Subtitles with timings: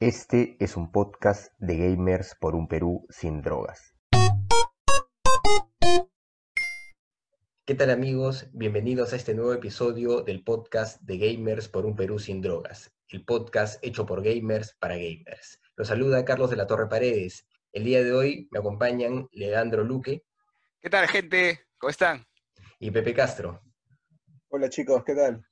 [0.00, 3.94] Este es un podcast de gamers por un Perú sin drogas.
[7.66, 8.48] ¿Qué tal amigos?
[8.54, 13.26] Bienvenidos a este nuevo episodio del podcast de Gamers por un Perú sin drogas, el
[13.26, 15.60] podcast hecho por gamers para gamers.
[15.76, 17.46] Los saluda Carlos de la Torre Paredes.
[17.70, 20.24] El día de hoy me acompañan Leandro Luque.
[20.80, 21.66] ¿Qué tal gente?
[21.76, 22.24] ¿Cómo están?
[22.78, 23.60] Y Pepe Castro.
[24.48, 25.44] Hola chicos, ¿qué tal?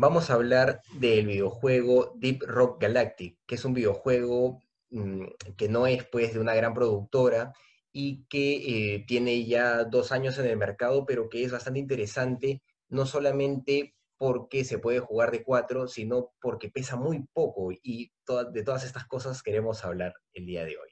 [0.00, 5.24] Vamos a hablar del videojuego Deep Rock Galactic, que es un videojuego mm,
[5.56, 7.52] que no es pues de una gran productora
[7.90, 12.62] y que eh, tiene ya dos años en el mercado, pero que es bastante interesante,
[12.88, 18.12] no solamente porque se puede jugar de cuatro, sino porque pesa muy poco y
[18.52, 20.90] de todas estas cosas queremos hablar el día de hoy.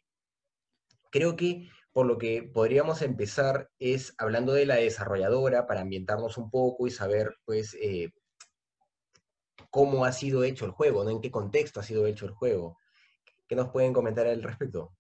[1.13, 6.51] Creo que por lo que podríamos empezar es hablando de la desarrolladora para ambientarnos un
[6.51, 8.11] poco y saber pues eh,
[9.71, 11.11] cómo ha sido hecho el juego, ¿no?
[11.11, 12.79] En qué contexto ha sido hecho el juego.
[13.49, 14.93] ¿Qué nos pueden comentar al respecto?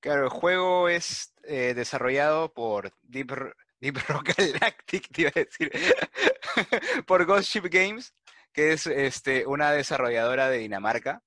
[0.00, 3.30] Claro, el juego es eh, desarrollado por Deep,
[4.08, 5.70] Rock Galactic, iba a decir,
[7.06, 8.14] por Ghost Ship Games,
[8.52, 11.22] que es este, una desarrolladora de Dinamarca.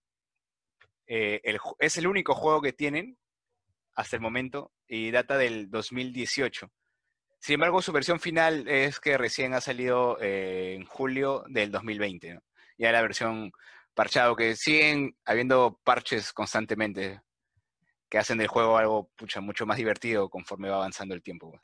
[1.06, 1.42] Eh,
[1.80, 3.18] es el único juego que tienen
[3.96, 6.72] hasta el momento y data del 2018.
[7.44, 12.40] Sin embargo, su versión final es que recién ha salido eh, en julio del 2020.
[12.78, 13.52] Ya la versión
[13.94, 17.22] parchado, que siguen habiendo parches constantemente
[18.10, 19.10] que hacen del juego algo
[19.42, 21.60] mucho más divertido conforme va avanzando el tiempo.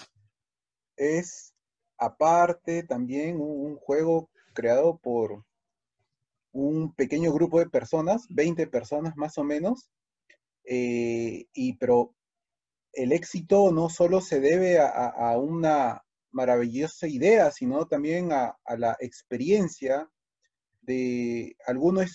[0.98, 1.54] Es
[1.98, 5.46] aparte también un, juego creado por
[6.52, 9.90] un pequeño grupo de personas, 20 personas más o menos,
[10.66, 12.18] eh, y pero
[12.94, 20.10] el éxito no solo se debe a, una maravillosa idea, sino también a, la experiencia
[20.82, 22.06] de algunos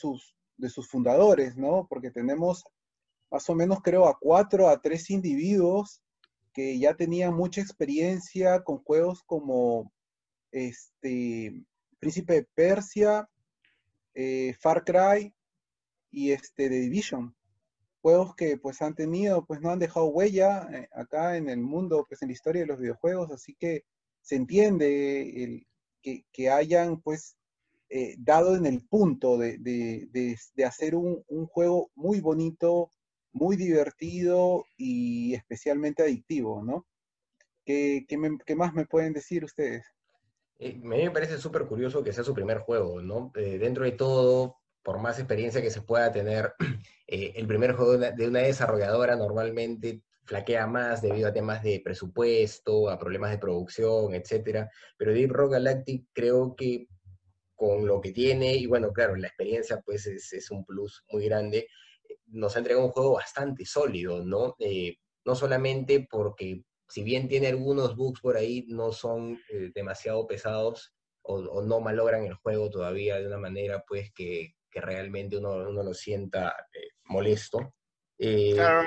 [0.56, 1.86] de sus, fundadores, ¿no?
[1.88, 2.64] Porque tenemos
[3.30, 6.00] más o menos, creo, a cuatro, a tres individuos
[6.52, 9.92] que ya tenían mucha experiencia con juegos como
[10.52, 11.64] este,
[11.98, 13.28] Príncipe de Persia,
[14.14, 15.34] eh, Far Cry
[16.10, 17.34] y este, The Division
[18.04, 22.04] juegos que pues han tenido, pues no han dejado huella eh, acá en el mundo,
[22.06, 23.84] pues en la historia de los videojuegos, así que
[24.20, 25.66] se entiende el,
[26.02, 27.38] que, hayan pues
[27.88, 32.90] eh, dado en el punto de, hacer un, juego muy bonito,
[33.32, 36.84] muy divertido y especialmente adictivo, ¿no?
[37.64, 38.04] ¿Qué,
[38.54, 39.86] más me pueden decir ustedes?
[40.58, 43.32] Eh, a mí me parece súper curioso que sea su primer juego, ¿no?
[43.34, 46.54] dentro de todo, por más experiencia que se pueda tener,
[47.08, 52.88] eh, el primer juego de una, desarrolladora normalmente flaquea más debido a temas de presupuesto,
[52.88, 54.68] a problemas de producción, etc.
[54.96, 56.86] Pero Deep Rock Galactic creo que
[57.54, 61.68] con lo que tiene, y bueno, claro, la experiencia pues es, un plus muy grande,
[62.26, 64.56] nos ha entregado un juego bastante sólido, ¿no?
[64.58, 70.26] Eh, no solamente porque si bien tiene algunos bugs por ahí, no son eh, demasiado
[70.26, 75.36] pesados o, o, no malogran el juego todavía de una manera pues que, que realmente
[75.38, 77.74] uno, uno lo sienta eh, molesto.
[78.18, 78.82] Eh, claro,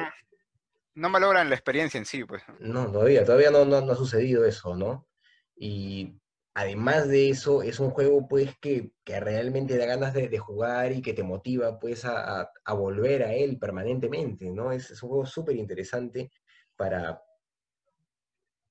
[0.95, 2.43] no malogran la experiencia en sí, pues.
[2.59, 5.07] No, todavía, todavía no, no, ha sucedido eso, ¿no?
[5.55, 6.19] Y
[6.55, 10.91] además de eso, es un juego, pues, que, que realmente da ganas de, de, jugar
[10.91, 14.73] y que te motiva, pues, a, a, volver a él permanentemente, ¿no?
[14.73, 16.31] Es, es un juego súper interesante
[16.75, 17.21] para,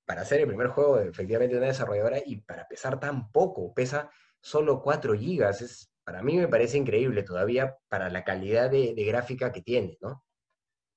[0.04, 4.10] para hacer el primer juego, efectivamente, de una desarrolladora y para pesar tan poco, pesa
[4.38, 9.50] solo 4 gigas, es para mí me parece increíble todavía para la calidad de, gráfica
[9.50, 10.22] que tiene, ¿no?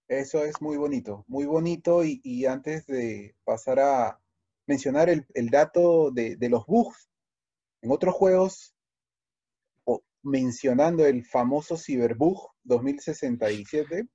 [0.08, 4.20] Eso es muy bonito, muy bonito y, antes de pasar a
[4.68, 7.10] mencionar el, dato de, los bugs,
[7.82, 8.76] en otros juegos,
[9.84, 14.08] o mencionando el famoso Cyberbug 2067,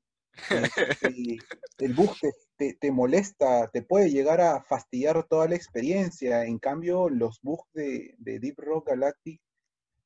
[0.51, 1.39] este,
[1.79, 2.15] el bug
[2.57, 6.45] te, molesta, te puede llegar a fastidiar toda la experiencia.
[6.45, 9.41] En cambio, los bugs de, Deep Rock Galactic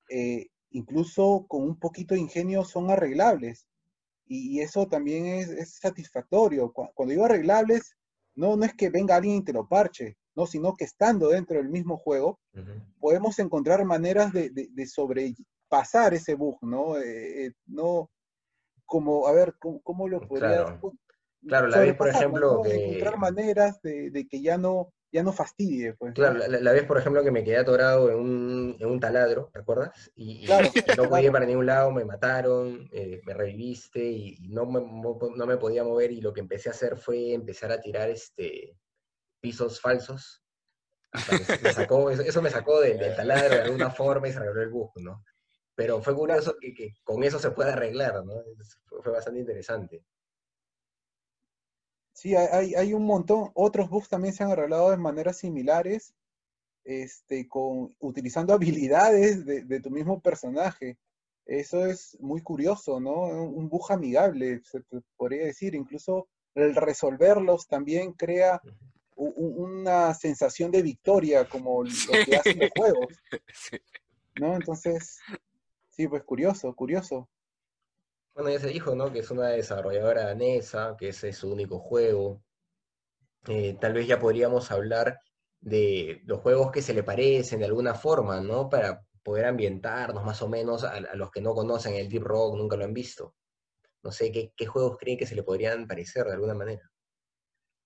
[0.09, 3.67] eh, incluso con un poquito de ingenio son arreglables.
[4.26, 6.73] Y, eso también es, satisfactorio.
[6.73, 7.97] Cuando, digo arreglables,
[8.35, 11.56] no, no es que venga alguien y te lo parche, no, sino que estando dentro
[11.56, 12.38] del mismo juego,
[13.00, 16.99] podemos encontrar maneras de, sobrepasar ese bug, ¿no?
[16.99, 18.11] Eh, eh, no
[18.88, 20.81] como, a ver, ¿cómo, lo podría...
[21.47, 25.94] Claro, la vez, por ejemplo, Encontrar maneras de, que ya no, ya no fastidie.
[25.94, 29.50] Pues, claro, la, vez, por ejemplo, que me quedé atorado en un, en un taladro,
[29.52, 30.10] ¿te acuerdas?
[30.14, 30.46] Y,
[30.99, 35.46] no podía ir para ningún lado, me mataron, eh, me reviviste y, no, me, no
[35.46, 38.76] me podía mover y lo que empecé a hacer fue empezar a tirar este,
[39.40, 40.43] pisos falsos.
[41.62, 44.93] Me sacó, eso, me sacó del, taladro de alguna forma y se arregló el bug,
[44.96, 45.25] ¿no?
[45.75, 48.34] pero fue curioso que, que con eso se pueda arreglar, ¿no?
[49.00, 50.02] Fue bastante interesante.
[52.19, 53.53] Sí, hay, hay un montón.
[53.55, 56.17] Otros bugs también se han arreglado de maneras similares,
[56.82, 60.99] este, con, utilizando habilidades de, de tu mismo personaje.
[61.47, 63.20] Eso es muy curioso, ¿no?
[63.20, 65.76] Un bug amigable, se te podría decir.
[65.76, 66.26] Incluso
[66.56, 68.61] el resolverlos también crea
[69.14, 71.91] una sensación de victoria, como lo
[72.26, 73.06] que hacen los juegos.
[74.41, 74.56] ¿no?
[74.56, 75.21] Entonces,
[75.91, 77.29] sí, pues curioso, curioso.
[78.38, 79.12] Bueno, ya se dijo, ¿no?
[79.12, 82.40] Que es una desarrolladora danesa, que ese es su único juego.
[83.49, 85.19] Eh, tal vez ya podríamos hablar
[85.61, 88.69] de los juegos que se le parecen de alguna forma, ¿no?
[88.69, 92.56] Para poder ambientarnos más o menos a, a los que no conocen el Deep Rock,
[92.56, 93.35] nunca lo han visto.
[94.05, 96.88] No sé, ¿qué, qué juegos creen que se le podrían parecer de alguna manera?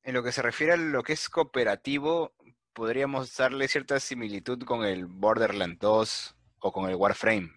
[0.03, 2.35] En lo que se refiere a lo que es cooperativo,
[2.75, 7.51] podríamos darle cierta similitud con el Borderlands 2 o con el Warframe.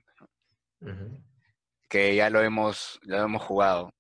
[1.88, 3.92] Que ya lo hemos, ya lo hemos jugado.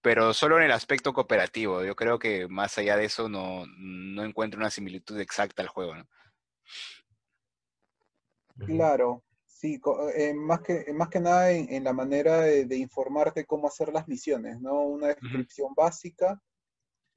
[0.00, 1.84] Pero solo en el aspecto cooperativo.
[1.84, 5.96] Yo creo que más allá de eso no, no encuentro una similitud exacta al juego,
[5.96, 6.08] ¿no?
[8.66, 9.80] Claro, sí,
[10.16, 13.92] eh, más que, más que nada en, en la manera de, de informarte cómo hacer
[13.92, 14.82] las misiones, ¿no?
[14.82, 16.40] Una descripción básica,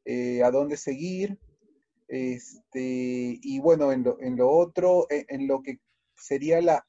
[0.05, 1.39] eh, a dónde seguir,
[2.07, 5.79] este, y bueno, en lo, en lo otro, en, en lo que
[6.15, 6.85] sería la,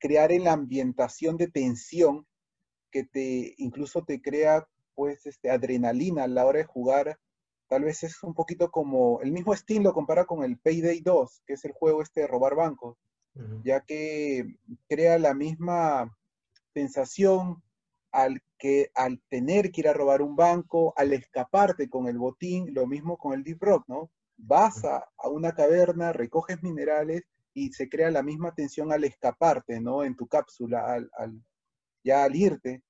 [0.00, 2.26] crear en la ambientación de tensión
[2.90, 4.66] que te, incluso te crea,
[4.96, 7.18] pues, este, adrenalina a la hora de jugar.
[7.68, 11.42] Tal vez es un poquito como, el mismo estilo lo compara con el Payday 2,
[11.46, 12.96] que es el juego este de robar bancos
[13.64, 14.56] ya que
[14.88, 16.16] crea la misma
[16.74, 17.62] sensación
[18.12, 22.74] al, que, al tener que ir a robar un banco, al escaparte con el botín,
[22.74, 24.10] lo mismo con el Deep Rock, ¿no?
[24.36, 27.22] Vas a, a una caverna, recoges minerales
[27.64, 30.02] y se crea la misma tensión al escaparte, ¿no?
[30.04, 31.42] En tu cápsula, al, al-
[32.04, 32.82] ya al irte.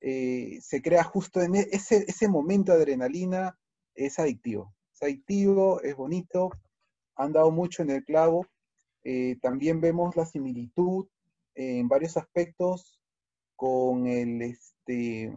[0.00, 3.58] Eh, se crea justo en e- ese, ese momento de adrenalina,
[3.94, 4.74] es adictivo.
[4.92, 6.50] Es adictivo, es bonito,
[7.16, 8.46] han dado mucho en el clavo.
[9.04, 11.06] Eh, también vemos la similitud
[11.54, 13.00] en varios aspectos
[13.54, 15.32] con el este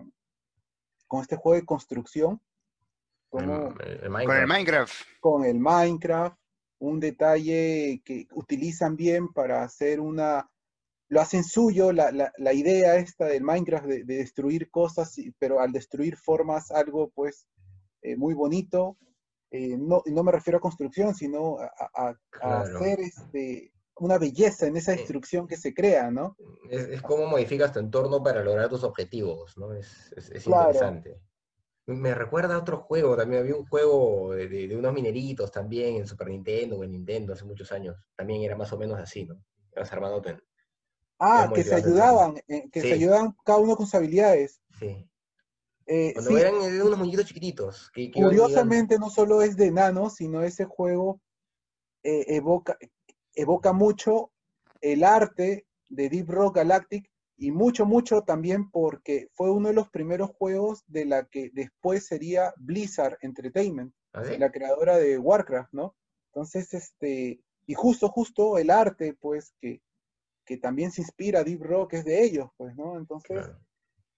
[1.08, 2.42] con este juego de construcción,
[3.30, 4.48] como El, el Con el.
[4.48, 4.94] Minecraft.
[5.20, 6.39] con el Minecraft,
[6.80, 10.50] un detalle que utilizan bien para hacer una,
[11.10, 15.60] lo hacen suyo, la, la- la idea esta del Minecraft de, de destruir cosas, pero
[15.60, 17.48] al destruir formas algo pues
[18.02, 18.98] eh, muy bonito.
[19.52, 22.62] Eh, no, no me refiero a construcción, sino a, a- a Claro.
[22.78, 25.00] hacer este, una belleza en esa Sí.
[25.00, 26.38] destrucción que se crea, ¿no?
[26.70, 29.74] Es, es cómo modificas tu entorno para lograr tus objetivos, ¿no?
[29.74, 30.68] Es, es- es Claro.
[30.70, 31.20] interesante.
[31.96, 35.96] Me recuerda a otro juego, también había un juego de, de- de unos mineritos también
[35.96, 37.96] en Super Nintendo o en Nintendo hace muchos años.
[38.16, 39.42] También era más o menos así, ¿no?
[39.76, 39.92] Ibas
[41.20, 44.62] Ah, que se ayudaban, eh, que se ayudaban cada uno con sus habilidades.
[44.80, 45.10] Sí.
[45.88, 47.92] Eh, Cuando sí, eran unos muñequitos chiquititos.
[47.92, 51.20] Que, que iban Curiosamente, no solo es de enanos, sino ese juego
[52.04, 52.78] eh, evoca,
[53.36, 54.32] evoca mucho
[54.82, 57.10] el arte de Deep Rock Galactic
[57.40, 62.06] y mucho, mucho también porque fue uno de los primeros juegos de la que después
[62.06, 63.94] sería Blizzard Entertainment.
[64.12, 64.38] ¿Ah, sí?
[64.38, 65.96] la creadora de Warcraft, ¿no?
[66.34, 69.82] Entonces, este, y justo, justo el arte, pues, que,
[70.46, 72.98] que también se inspira Deep Rock es de ellos, pues, ¿no?
[72.98, 73.60] Entonces, Claro.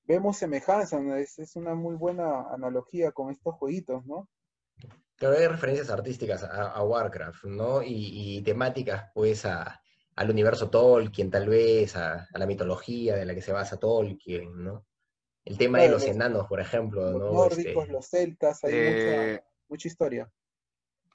[0.06, 1.16] vemos semejanza, ¿no?
[1.16, 4.30] es, es una muy buena analogía con estos jueguitos, ¿no?
[5.18, 7.84] Claro, hay referencias artísticas a, a Warcraft, ¿no?
[7.84, 9.81] Y, y temáticas, pues, a,
[10.22, 14.64] al universo Tolkien, tal vez, a, a la mitología de la que se basa Tolkien,
[14.64, 14.86] ¿no?
[15.44, 17.32] El tema de Claro, los los- enanos, por ejemplo, Los ¿no?
[17.34, 20.32] nórdicos, Este, los celtas, hay Eh, mucha, mucha historia.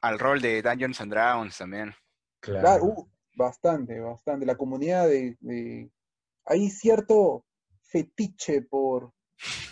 [0.03, 1.95] al rol de Dungeons and Dragons también.
[2.41, 2.85] Claro, claro.
[2.85, 4.47] uh, bastante, bastante.
[4.47, 5.91] La comunidad de, de-
[6.45, 7.45] Hay cierto
[7.83, 9.13] fetiche por,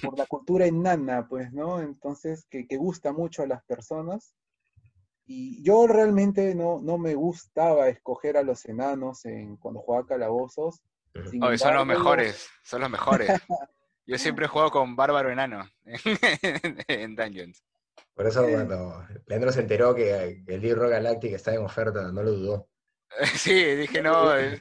[0.00, 1.81] por la cultura enana, pues, ¿no?
[1.81, 4.35] Entonces, que, que gusta mucho a las personas.
[5.26, 10.83] Y yo realmente no, no me gustaba escoger a los enanos en, cuando jugaba calabozos.
[11.31, 13.28] Sin Oye, son los mejores, son los mejores.
[14.07, 15.66] Yo siempre he jugado con Bárbaro Enano
[16.88, 17.62] en Dungeons.
[18.14, 22.33] Por eso cuando Leandro se enteró que, el libro Galactic está en oferta, no lo
[22.33, 22.69] dudó.
[23.37, 24.61] Sí, dije, no, eh,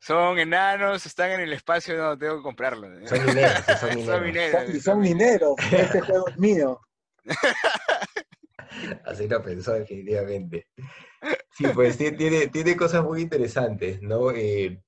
[0.00, 2.88] son enanos, están en el espacio, no, tengo que comprarlo.
[3.06, 4.22] Son mineros, son Son mineros.
[4.22, 4.74] mineros.
[4.74, 5.54] y son mineros.
[5.70, 6.80] Este juego es mío.
[9.04, 10.68] Así lo pensó definitivamente.
[11.50, 14.30] Sí, pues ti- tiene, tiene cosas muy interesantes, ¿no?
[14.30, 14.82] Eh,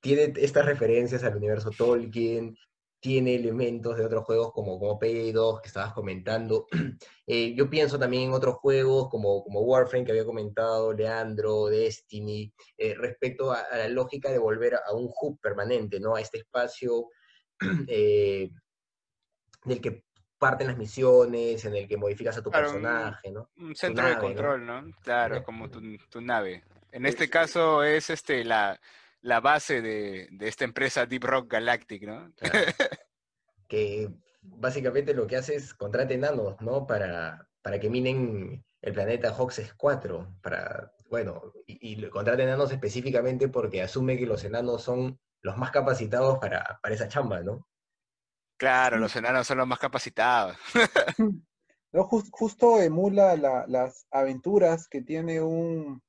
[0.00, 2.56] tiene estas referencias al universo Tolkien,
[3.00, 6.66] tiene elementos de otros juegos como, como Payday que estabas comentando.
[7.24, 12.52] Eh, yo pienso también en otros juegos como, como Warframe que había comentado, Leandro, Destiny,
[12.76, 16.16] eh, respecto a, la lógica de volver a, un hub permanente, ¿no?
[16.16, 17.06] A este espacio
[17.86, 18.50] del
[19.80, 20.04] que
[20.42, 23.48] parten las misiones, en el que modificas a tu personaje, ¿no?
[23.58, 24.90] Un centro de control, ¿no?
[25.04, 25.80] Claro, como tu,
[26.10, 26.64] tu, nave.
[26.90, 28.80] En este caso es este la,
[29.20, 32.32] la base de, de, esta empresa Deep Rock Galactic, ¿no?
[33.68, 36.88] que básicamente lo que hace es contrate enanos, ¿no?
[36.88, 43.46] Para, para que minen el planeta Hoxes 4, para, bueno, y, y contrate enanos específicamente
[43.46, 47.64] porque asume que los enanos son los más capacitados para, para esa chamba, ¿no?
[48.62, 50.56] Claro, los enanos son los más capacitados.
[51.94, 56.00] No, justo emula las aventuras que tiene un,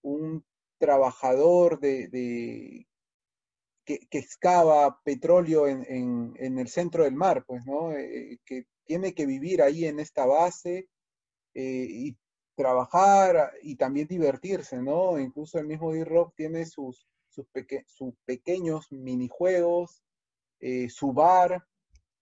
[0.00, 0.46] un
[0.78, 2.86] trabajador de,
[3.84, 7.92] que, excava petróleo en, el centro del mar, pues, ¿no?
[7.92, 10.88] Eh, que tiene que vivir ahí en esta base
[11.52, 12.16] eh, y
[12.56, 15.18] trabajar y también divertirse, ¿no?
[15.18, 17.46] Incluso el mismo D-Rock tiene sus, sus,
[17.88, 20.03] sus pequeños minijuegos
[20.64, 21.62] eh, su bar.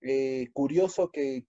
[0.01, 1.47] Eh, curioso que,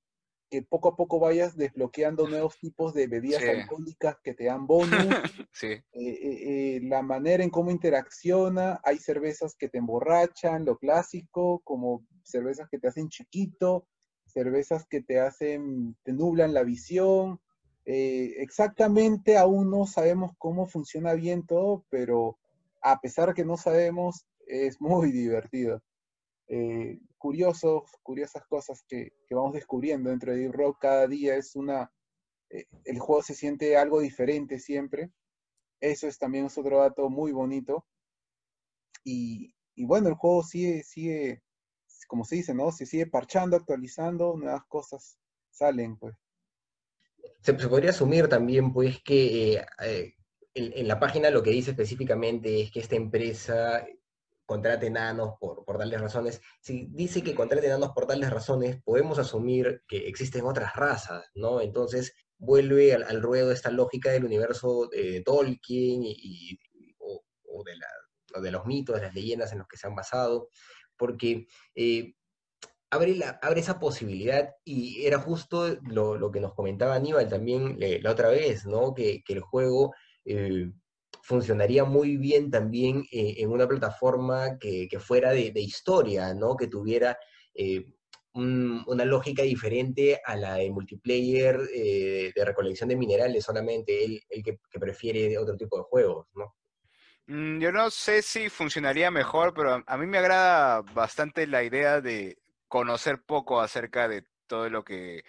[0.70, 4.92] poco a poco vayas desbloqueando nuevos tipos de bebidas alcohólicas que te dan bonus.
[5.96, 12.68] Eh, la manera en cómo interacciona, hay cervezas que te emborrachan, lo clásico, como cervezas
[12.70, 13.88] que te hacen chiquito,
[14.26, 17.40] cervezas que te hacen, te nublan la visión.
[17.86, 22.40] exactamente aún no sabemos cómo funciona bien todo, pero
[22.82, 25.82] a pesar que no sabemos, es muy divertido.
[26.56, 30.82] Eh, curiosos, curiosas cosas que, vamos descubriendo dentro de Deep Rock.
[30.82, 31.92] Cada día es una,
[32.52, 35.10] eh, el juego se siente algo diferente siempre.
[35.80, 37.88] Eso es también otro dato muy bonito.
[39.04, 41.42] Y, bueno, el juego sigue, sigue,
[42.08, 42.72] como se dice, ¿no?
[42.72, 45.18] Se sigue parchando, actualizando, nuevas cosas
[45.50, 46.14] salen, pues.
[47.40, 50.16] Se, podría asumir también, pues, que eh,
[50.54, 53.88] en, la página lo que dice específicamente es que esta empresa
[54.54, 56.40] contrate enanos por, por tales razones.
[56.62, 61.60] Si dice que contrate enanos por tales razones, podemos asumir que existen otras razas, ¿no?
[61.60, 66.60] Entonces vuelve al, ruedo esta lógica del universo de Tolkien y,
[67.00, 70.50] o, de, de, los mitos, de las leyendas en los que se han basado,
[70.98, 72.14] porque eh,
[72.92, 77.78] abre, la, abre esa posibilidad y era justo lo, lo que nos comentaba Aníbal también
[77.82, 78.94] eh, la otra vez, ¿no?
[78.94, 79.96] Que, que el juego...
[80.26, 80.72] Eh,
[81.24, 86.58] funcionaría muy bien también eh, en una plataforma que, fuera de, historia, ¿no?
[86.58, 87.18] Que tuviera
[87.54, 87.86] eh,
[88.34, 94.60] una lógica diferente a la de multiplayer eh, de recolección de minerales solamente, el, que,
[94.78, 96.56] prefiere otro tipo de juegos, ¿no?
[97.28, 102.02] Mm, yo no sé si funcionaría mejor, pero a mí me agrada bastante la idea
[102.02, 102.38] de
[102.68, 105.24] conocer poco acerca de todo lo que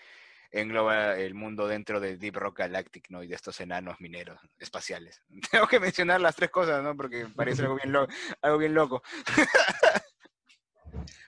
[0.55, 3.23] engloba el mundo dentro de Deep Rock Galactic, ¿no?
[3.23, 5.21] Y de estos enanos mineros espaciales.
[5.51, 6.97] Tengo que mencionar las tres cosas, ¿no?
[6.97, 7.95] Porque parece algo bien,
[8.41, 9.03] algo bien loco.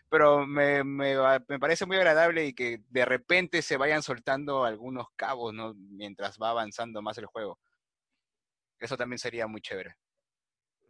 [0.08, 1.16] Pero me, me,
[1.48, 5.74] me, parece muy agradable y que de repente se vayan soltando algunos cabos, ¿no?
[5.74, 7.58] Mientras va avanzando más el juego.
[8.78, 9.96] Eso también sería muy chévere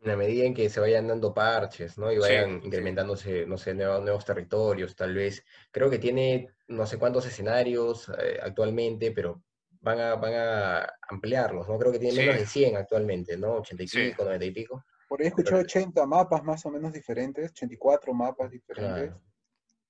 [0.02, 2.12] en la medida en que se vayan dando parches, ¿no?
[2.12, 5.44] Y vayan incrementándose, no sé, nuevos, territorios, tal vez.
[5.70, 9.42] Creo que tiene no sé cuántos escenarios eh, actualmente, pero
[9.80, 11.78] van a, van a ampliarlos, ¿no?
[11.78, 13.54] Creo que tiene menos de 100 actualmente, ¿no?
[13.54, 14.84] 80 y pico, 90 y pico.
[15.08, 19.14] Por ahí escuché 80 mapas más o menos diferentes, 84 mapas diferentes.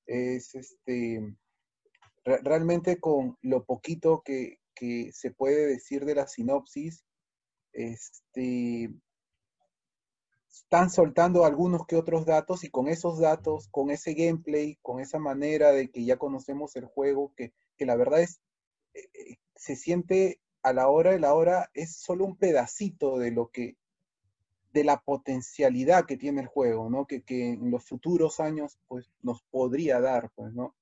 [0.06, 1.34] Es este.
[2.25, 7.04] realmente con lo poquito que, que se puede decir de la sinopsis,
[7.72, 8.90] este,
[10.56, 15.18] están soltando algunos que otros datos y con esos datos, con ese gameplay, con esa
[15.18, 18.40] manera de que ya conocemos el juego, que, la verdad es,
[18.94, 23.32] eh, eh, se siente a la hora de la hora, es solo un pedacito de
[23.32, 23.76] lo que,
[24.72, 27.06] de la potencialidad que tiene el juego, ¿no?
[27.06, 30.75] Que, en los futuros años, pues, nos podría dar, pues, ¿no?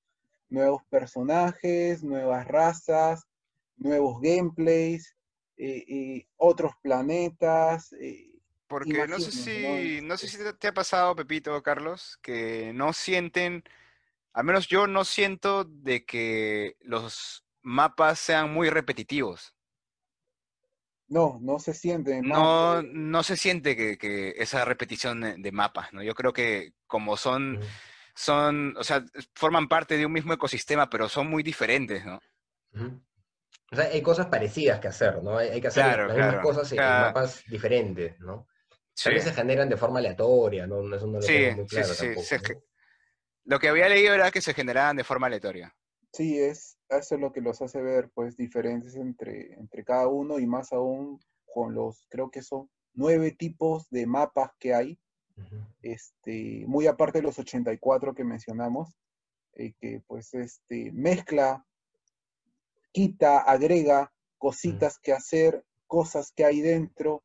[0.49, 3.27] Nuevos personajes, nuevas razas,
[3.75, 5.17] nuevos gameplays,
[5.57, 7.93] eh, otros planetas,
[8.67, 13.63] porque no sé si, no sé si te ha pasado, Pepito, Carlos, que no sienten,
[14.33, 19.55] al menos yo no siento de que los mapas sean muy repetitivos.
[21.07, 22.21] No, no se siente.
[22.21, 26.01] No, no se siente que, esa repetición de mapas, ¿no?
[26.01, 27.59] Yo creo que como son,
[28.15, 29.05] son, o sea,
[29.35, 32.19] forman parte de un mismo ecosistema, pero son muy diferentes, ¿no?
[33.71, 35.37] O sea, hay cosas parecidas que hacer, ¿no?
[35.37, 38.47] Hay, que hacer las mismas cosas en mapas diferentes, ¿no?
[39.05, 40.95] Vez se generan de forma aleatoria, ¿no?
[40.95, 42.61] Eso no lo sí, muy claro sí, tampoco,
[43.43, 45.75] Lo que había leído era que se generaban de forma aleatoria.
[46.13, 50.39] Sí, es, eso es lo que los hace ver, pues, diferentes entre, entre cada uno
[50.39, 51.19] y más aún
[51.53, 54.99] con los, creo que son nueve tipos de mapas que hay,
[55.81, 58.95] este, muy aparte de los 84 que mencionamos,
[59.53, 61.65] eh, que pues este, mezcla,
[62.91, 67.23] quita, agrega cositas que hacer, cosas que hay dentro,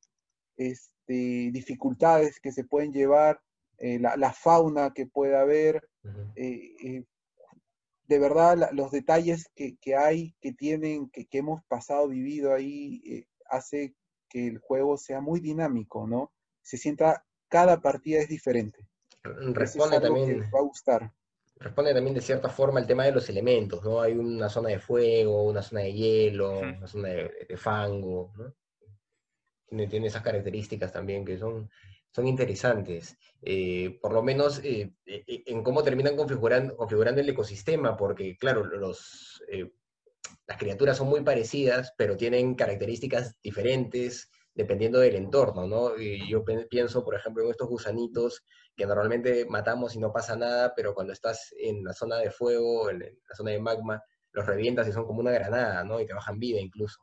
[0.57, 3.41] este, dificultades que se pueden llevar,
[3.79, 5.89] eh, la, fauna que puede haber,
[6.37, 7.05] eh,
[8.07, 13.95] de verdad los detalles que, hay, que tienen, que, hemos pasado, vivido ahí, hace
[14.29, 16.33] que el juego sea muy dinámico, ¿no?
[16.63, 18.87] Se sienta, cada partida es diferente.
[19.23, 20.43] Responde también.
[20.55, 21.13] va a gustar.
[21.57, 24.01] Responde también de cierta forma el tema de los elementos, ¿no?
[24.01, 28.55] Hay una zona de fuego, una zona de hielo, una zona de, fango, ¿no?
[29.71, 31.71] Tiene, esas características también que son,
[32.13, 33.17] son interesantes.
[33.43, 38.65] Eh, por lo menos eh, eh, en cómo terminan configurando, configurando el ecosistema, porque claro,
[38.65, 39.43] los,
[40.47, 45.97] las criaturas son muy parecidas, pero tienen características diferentes dependiendo del entorno, ¿no?
[45.97, 48.45] Y yo pienso, por ejemplo, en estos gusanitos
[48.77, 52.91] que normalmente matamos y no pasa nada, pero cuando estás en la zona de fuego,
[52.91, 56.01] en la zona de magma, los revientas y son como una granada, ¿no?
[56.01, 57.01] Y te bajan vida incluso.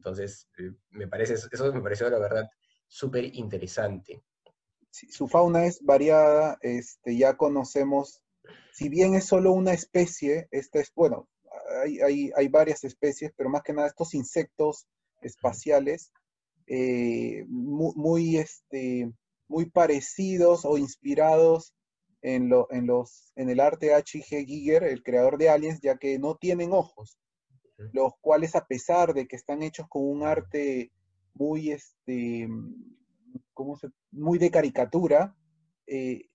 [0.00, 2.48] Entonces, eh, me parece, eso me pareció la verdad
[2.88, 4.22] súper interesante.
[4.90, 8.22] su fauna es variada, este, ya conocemos,
[8.72, 11.28] si bien es solo una especie, esta es, bueno,
[12.34, 14.86] hay, varias especies, pero más que nada estos insectos
[15.20, 16.12] espaciales,
[16.66, 19.12] eh, muy, este,
[19.48, 21.74] muy parecidos o inspirados
[22.22, 24.46] en, lo, en, los, en el arte H.G.
[24.46, 27.18] Giger, el creador de Aliens, ya que no tienen ojos,
[27.92, 30.92] los cuales a pesar de que están hechos con un arte
[31.34, 32.48] muy, este,
[33.54, 35.36] ¿cómo se, muy de caricatura,
[35.86, 36.28] eh,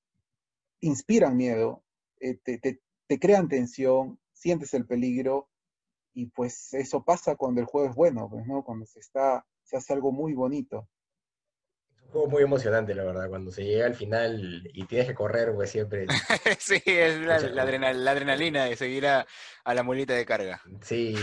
[0.81, 1.83] inspiran miedo,
[2.19, 5.49] eh, te, te, crean tensión, sientes el peligro
[6.13, 8.63] y pues eso pasa cuando el juego es bueno, pues, ¿no?
[8.63, 10.87] Cuando se está, se hace algo muy bonito.
[12.11, 15.69] Juego muy emocionante, la verdad, cuando se llega al final y tienes que correr, pues
[15.69, 16.05] siempre...
[16.59, 19.25] sí, es la, adrenalina de seguir a,
[19.65, 20.61] la mulita de carga.
[20.81, 21.15] Sí,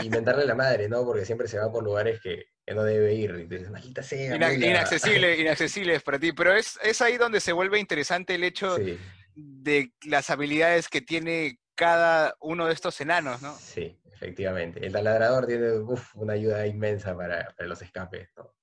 [0.00, 1.04] y, inventarle la madre, ¿no?
[1.04, 3.30] Porque siempre se va por lugares que, no debe ir.
[3.30, 3.68] Y dices,
[4.06, 6.32] sea, inaccesible, inaccesibles para ti.
[6.32, 8.76] Pero es, es ahí donde se vuelve interesante el hecho
[9.34, 13.54] de las habilidades que tiene cada uno de estos enanos, ¿no?
[13.56, 14.84] Sí, efectivamente.
[14.84, 15.72] El taladrador tiene
[16.14, 18.54] una ayuda inmensa para, los escapes, ¿no?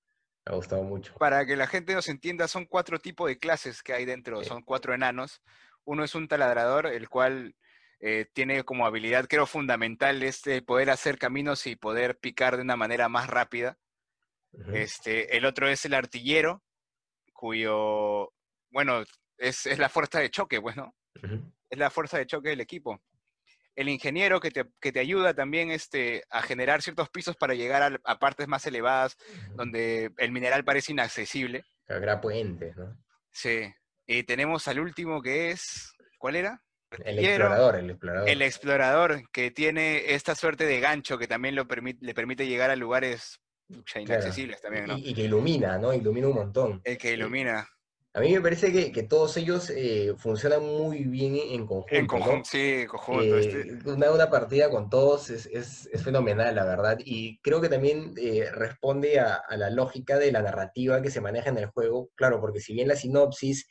[0.48, 1.14] Me ha gustado mucho.
[1.16, 4.62] Para que la gente nos entienda, son cuatro tipos de clases que hay dentro, son
[4.64, 5.42] cuatro enanos.
[5.84, 7.54] Uno es un taladrador, el cual
[8.00, 12.78] eh, tiene como habilidad, creo, fundamental este poder hacer caminos y poder picar de una
[12.78, 13.78] manera más rápida.
[14.74, 16.64] este, el otro es el artillero,
[17.34, 18.32] cuyo,
[18.72, 19.04] bueno,
[19.38, 20.96] es, la fuerza de choque, pues, ¿no?
[21.70, 23.02] es la fuerza de choque del equipo.
[23.78, 28.48] El ingeniero que te, ayuda también este, a generar ciertos pisos para llegar a, partes
[28.48, 29.16] más elevadas
[29.54, 31.64] donde el mineral parece inaccesible.
[31.88, 32.98] Habrá puentes, ¿no?
[33.32, 33.72] Sí.
[34.08, 36.62] Y tenemos al último que es, ¿cuál era?
[37.06, 38.30] El explorador, el explorador.
[38.30, 41.68] El explorador, que tiene esta suerte de gancho que también lo
[42.00, 43.40] le permite llegar a lugares
[43.96, 44.98] inaccesibles también, ¿no?
[44.98, 45.94] Y, que ilumina, ¿no?
[45.94, 46.82] Ilumina un montón.
[46.84, 47.68] El que ilumina.
[48.18, 51.96] A mí me parece que, todos ellos eh, funcionan muy bien en conjunto.
[51.96, 53.38] En conjunto, sí, en conjunto.
[53.38, 53.62] Este.
[53.62, 56.98] Eh, una, partida con todos es, fenomenal, la verdad.
[57.06, 61.52] Y creo que también eh, responde a, la lógica de la narrativa que se maneja
[61.52, 62.10] en el juego.
[62.16, 63.68] Claro, porque si bien la sinopsis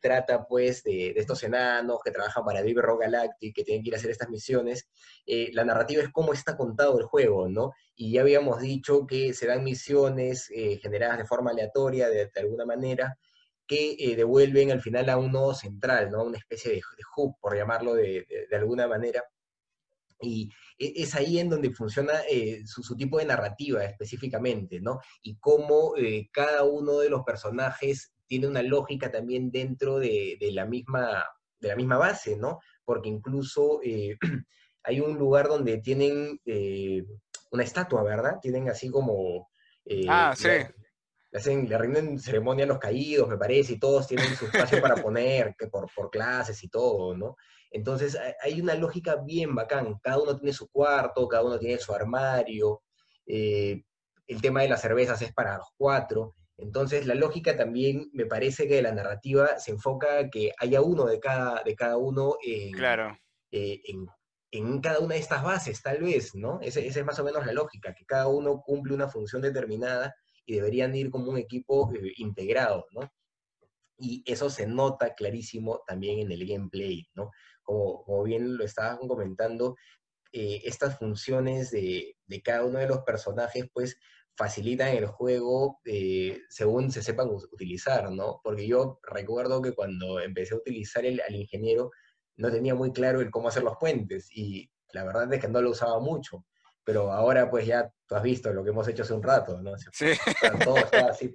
[0.00, 3.94] trata pues de, estos enanos que trabajan para Deep Rock Galactic, que tienen que ir
[3.94, 4.88] a hacer estas misiones,
[5.52, 7.70] la narrativa es cómo está contado el juego, ¿no?
[7.94, 10.48] Y ya habíamos dicho que se dan misiones
[10.82, 13.16] generadas de forma aleatoria, de alguna manera
[13.66, 16.24] que eh, devuelven al final a un nodo central, ¿no?
[16.24, 16.82] Una especie de,
[17.16, 19.22] hub, por llamarlo de, alguna manera.
[20.20, 25.00] Y e, es ahí en donde funciona eh, su, tipo de narrativa específicamente, ¿no?
[25.22, 30.64] Y cómo eh, cada uno de los personajes tiene una lógica también dentro de, la,
[30.66, 31.24] misma,
[31.60, 32.60] de la misma base, ¿no?
[32.84, 33.80] Porque incluso
[34.82, 36.40] hay un lugar donde tienen
[37.50, 38.38] una estatua, ¿verdad?
[38.40, 39.48] Tienen así como...
[40.08, 40.48] ah, sí
[41.34, 44.80] le, hacen, le rinden ceremonia a los caídos, me parece, y todos tienen su espacio
[44.80, 47.36] para poner, que por, por clases y todo, ¿no?
[47.72, 51.92] Entonces hay una lógica bien bacán, cada uno tiene su cuarto, cada uno tiene su
[51.92, 52.82] armario,
[53.26, 53.82] eh,
[54.28, 58.68] el tema de las cervezas es para los cuatro, entonces la lógica también me parece
[58.68, 62.70] que la narrativa se enfoca a que haya uno de cada, de cada uno en,
[62.74, 63.18] claro.
[63.50, 64.06] Eh, en,
[64.52, 66.60] en, cada una de estas bases, tal vez, ¿no?
[66.62, 70.14] esa es más o menos la lógica, que cada uno cumple una función determinada
[70.46, 73.10] y deberían ir como un equipo eh, integrado, ¿no?
[73.98, 77.30] y eso se nota clarísimo también en el gameplay, ¿no?
[77.62, 79.76] Como, bien lo estaban comentando,
[80.32, 83.96] eh, estas funciones de, de, cada uno de los personajes, pues
[84.36, 88.40] facilitan el juego eh, según se sepan utilizar, ¿no?
[88.42, 91.90] Porque yo recuerdo que cuando empecé a utilizar el, al ingeniero,
[92.36, 95.62] no tenía muy claro el cómo hacer los puentes y la verdad es que no
[95.62, 96.44] lo usaba mucho.
[96.84, 99.72] Pero ahora pues ya tú has visto lo que hemos hecho hace un rato, ¿no?
[99.92, 100.12] Sí.
[100.64, 101.34] Todo está así.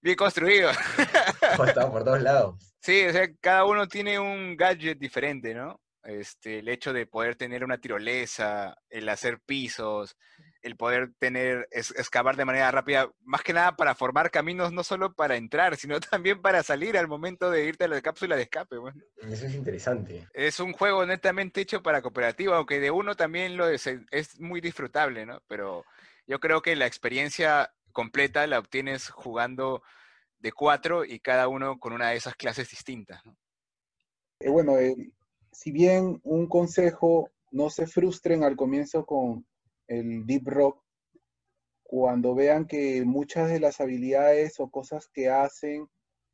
[0.00, 0.70] Bien construido.
[0.70, 2.54] Está por todos lados.
[2.80, 5.80] Sí, o sea, cada uno tiene un gadget diferente, ¿no?
[6.04, 10.16] Este, el hecho de poder tener una tirolesa, el hacer pisos,
[10.62, 15.14] el poder tener, excavar de manera rápida, más que nada para formar caminos, no solo
[15.14, 18.76] para entrar, sino también para salir al momento de irte a la cápsula de escape.
[19.22, 20.26] Eso es interesante.
[20.32, 24.60] Es un juego netamente hecho para cooperativa, aunque de uno también lo es, es muy
[24.60, 25.40] disfrutable, ¿no?
[25.46, 25.84] Pero
[26.26, 29.82] yo creo que la experiencia completa la obtienes jugando
[30.38, 33.24] de cuatro y cada uno con una de esas clases distintas.
[33.24, 33.36] ¿no?
[34.40, 34.94] Eh, bueno, eh,
[35.50, 39.46] si bien un consejo, no se frustren al comienzo con
[39.88, 40.82] el Deep Rock,
[41.82, 45.88] cuando vean que muchas de las habilidades o cosas que hacen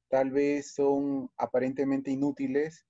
[0.08, 2.84] tal vez son aparentemente inútiles,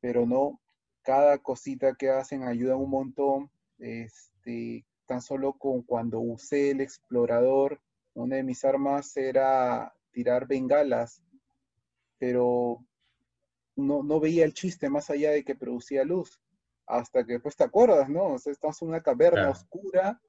[0.00, 0.60] pero no,
[1.02, 3.50] cada cosita que hacen ayuda un montón.
[3.78, 7.80] Este, tan solo con cuando usé el explorador,
[8.14, 11.22] una de mis armas era tirar bengalas,
[12.18, 12.84] pero
[13.76, 16.40] no, no veía el chiste más allá de que producía luz.
[16.90, 18.34] Hasta que después te acuerdas, ¿no?
[18.34, 20.20] O sea, estamos en una caverna oscura,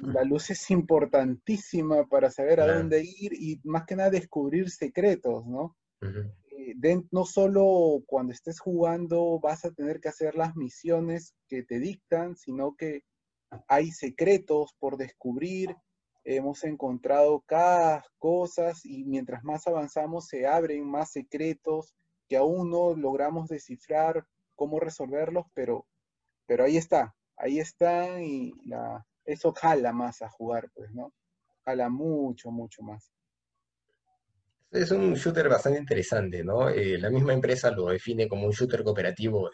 [0.00, 5.46] la luz es importantísima para saber a dónde ir y más que nada descubrir secretos,
[5.46, 5.76] ¿no?
[6.02, 6.74] Eh,
[7.10, 12.36] no solo cuando estés jugando vas a tener que hacer las misiones que te dictan,
[12.36, 13.04] sino que
[13.68, 15.76] hay secretos por descubrir,
[16.24, 21.94] hemos encontrado cada cosas y mientras más avanzamos se abren más secretos
[22.28, 25.86] que aún no logramos descifrar cómo resolverlos, pero,
[26.50, 28.52] pero ahí está, ahí está y
[29.24, 31.14] eso jala más a jugar, pues, ¿no?
[31.64, 33.12] Jala mucho, mucho más.
[34.72, 36.68] Es un shooter bastante interesante, ¿no?
[36.68, 39.48] Eh, la misma empresa lo define como un shooter cooperativo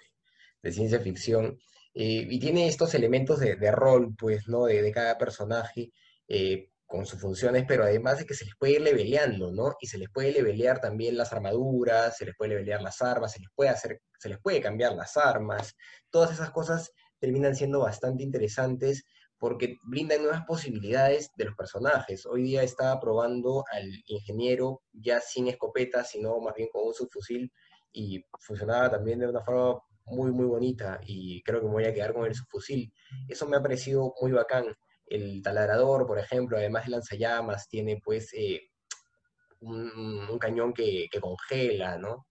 [0.62, 1.58] de, ciencia ficción
[1.92, 4.64] eh, y tiene estos elementos de, rol, pues, ¿no?
[4.64, 5.92] De, de cada personaje
[6.26, 9.74] eh, con sus funciones, pero además de que se les puede ir leveleando, ¿no?
[9.80, 13.40] Y se les puede levelear también las armaduras, se les puede levelear las armas, se
[13.40, 15.74] les puede hacer, se les puede cambiar las armas.
[16.10, 19.04] Todas esas cosas terminan siendo bastante interesantes
[19.38, 22.24] porque brindan nuevas posibilidades de los personajes.
[22.24, 27.52] Hoy día estaba probando al ingeniero ya sin escopeta, sino más bien con un subfusil
[27.92, 31.92] y funcionaba también de una forma muy, muy bonita y creo que me voy a
[31.92, 32.92] quedar con el subfusil.
[33.28, 34.66] Eso me ha parecido muy bacán
[35.06, 38.70] el taladrador, por ejemplo, además de lanzallamas, tiene pues eh,
[39.60, 42.26] un, cañón que, congela, ¿no?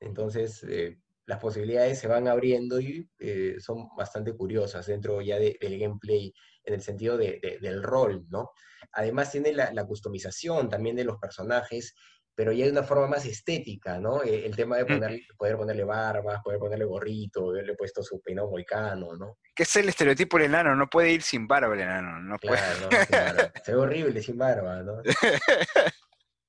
[0.00, 5.78] Entonces, eh, las posibilidades se van abriendo y eh, son bastante curiosas dentro ya del
[5.78, 6.32] gameplay,
[6.64, 8.50] en el sentido del rol, ¿no?
[8.92, 11.94] Además tiene la, la, customización también de los personajes
[12.34, 14.22] pero ya de una forma más estética, ¿no?
[14.22, 18.50] Eh, el tema de poner, poder ponerle barbas, poder ponerle gorrito, haberle puesto su peinado
[18.50, 19.38] moicano, ¿no?
[19.54, 22.88] Que es el estereotipo del enano, no puede ir sin barba el enano, no claro,
[22.90, 22.90] No,
[23.64, 25.02] Se ve horrible sin barba, ¿no?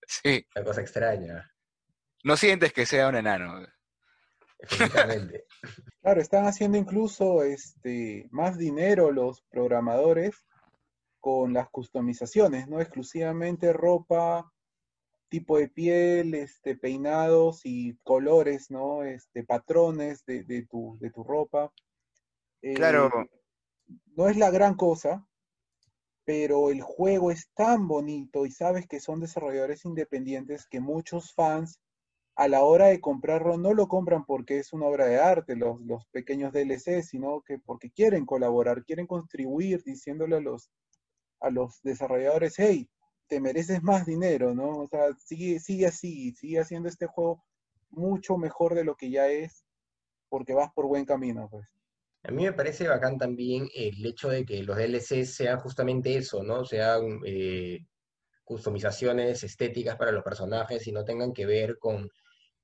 [0.07, 0.45] sí.
[0.55, 1.51] Una cosa extraña.
[2.23, 3.67] No sientes que sea un enano.
[4.59, 5.45] Efectivamente.
[6.01, 10.45] claro, están haciendo incluso este, más dinero los programadores
[11.19, 14.49] con las customizaciones, no exclusivamente ropa
[15.33, 19.03] tipo de piel, este, peinados y colores, ¿no?
[19.03, 21.73] Este, patrones de, tu, de tu ropa.
[22.75, 23.07] claro.
[23.07, 23.29] Eh,
[24.15, 25.27] no es la gran cosa,
[26.23, 31.79] pero el juego es tan bonito y sabes que son desarrolladores independientes que muchos fans
[32.35, 35.81] a la hora de comprarlo no lo compran porque es una obra de arte, los,
[35.81, 40.69] los pequeños DLC, sino que porque quieren colaborar, quieren contribuir diciéndole a los,
[41.39, 42.87] a los desarrolladores, hey,
[43.39, 44.79] mereces más dinero, ¿no?
[44.79, 47.43] O sea, sigue, sigue así, sigue haciendo este juego
[47.89, 49.65] mucho mejor de lo que ya es,
[50.29, 51.67] porque vas por buen camino, pues.
[52.23, 56.41] A mí me parece bacán también el hecho de que los DLC sean justamente eso,
[56.41, 56.63] ¿no?
[56.63, 57.85] Sean eh,
[58.43, 62.09] customizaciones estéticas para los personajes y no tengan que ver con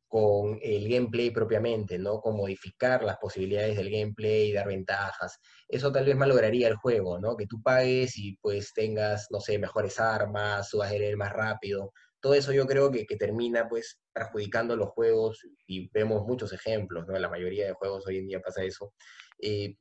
[0.09, 2.19] con el gameplay propiamente, ¿no?
[2.19, 5.39] Con modificar las posibilidades del gameplay, dar ventajas.
[5.67, 7.37] Eso tal vez malograría el juego, ¿no?
[7.37, 11.93] Que tú pagues y pues tengas, no sé, mejores armas, subas el más rápido.
[12.19, 17.05] Todo eso yo creo que, que, termina pues perjudicando los juegos y vemos muchos ejemplos,
[17.07, 17.17] ¿no?
[17.19, 18.93] La mayoría de juegos hoy en día pasa eso.
[19.39, 19.75] Eh,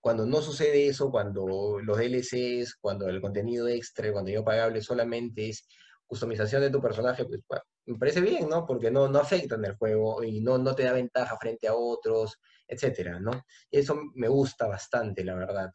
[0.00, 5.50] cuando no sucede eso, cuando los DLCs, cuando el contenido extra, el contenido pagable solamente
[5.50, 5.64] es
[6.12, 7.40] customización de tu personaje, pues
[7.86, 8.66] me parece bien, ¿no?
[8.66, 12.38] Porque no, no afectan el juego y no, no te da ventaja frente a otros,
[12.68, 13.46] etcétera, ¿no?
[13.70, 15.72] Eso me gusta bastante, la verdad.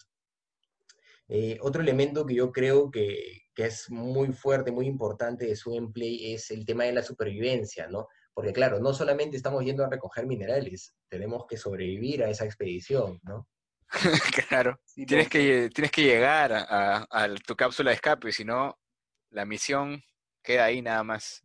[1.28, 5.72] Eh, otro elemento que yo creo que, que, es muy fuerte, muy importante de su
[5.72, 8.08] gameplay es el tema de la supervivencia, ¿no?
[8.32, 13.20] Porque claro, no solamente estamos yendo a recoger minerales, tenemos que sobrevivir a esa expedición,
[13.24, 13.48] ¿no?
[14.50, 18.78] claro, tienes, que, tienes que llegar a, a, tu cápsula de escape, si no,
[19.32, 20.04] la misión
[20.48, 21.44] queda ahí nada más.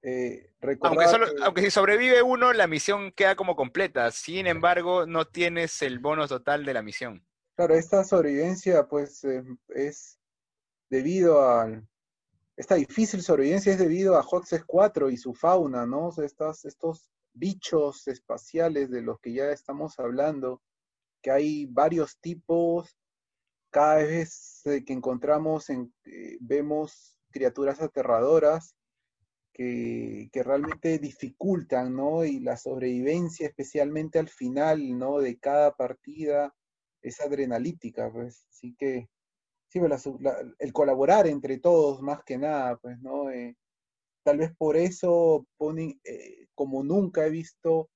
[0.00, 4.10] Eh, aunque, solo, aunque si sobrevive uno, la misión queda como completa.
[4.12, 7.26] Sin embargo, no tienes el bono total de la misión.
[7.56, 10.20] Claro, esta sobrevivencia, pues, eh, es
[10.90, 11.82] debido a.
[12.56, 16.08] Esta difícil sobrevivencia es debido a Hoxes 4 y su fauna, ¿no?
[16.08, 20.62] O sea, estas, estos bichos espaciales de los que ya estamos hablando,
[21.20, 22.96] que hay varios tipos,
[23.70, 28.76] cada vez que encontramos, en, eh, vemos criaturas aterradoras
[29.52, 32.24] que, realmente dificultan, ¿no?
[32.24, 35.18] Y la sobrevivencia, especialmente al final, ¿no?
[35.18, 36.54] De cada partida,
[37.02, 38.46] es adrenalítica, pues.
[38.50, 39.08] Así que,
[39.68, 40.08] sí, pues,
[40.58, 43.30] el colaborar entre todos, más que nada, pues, ¿no?
[43.30, 43.56] Eh,
[44.24, 47.90] tal vez por eso ponen, eh, como nunca he visto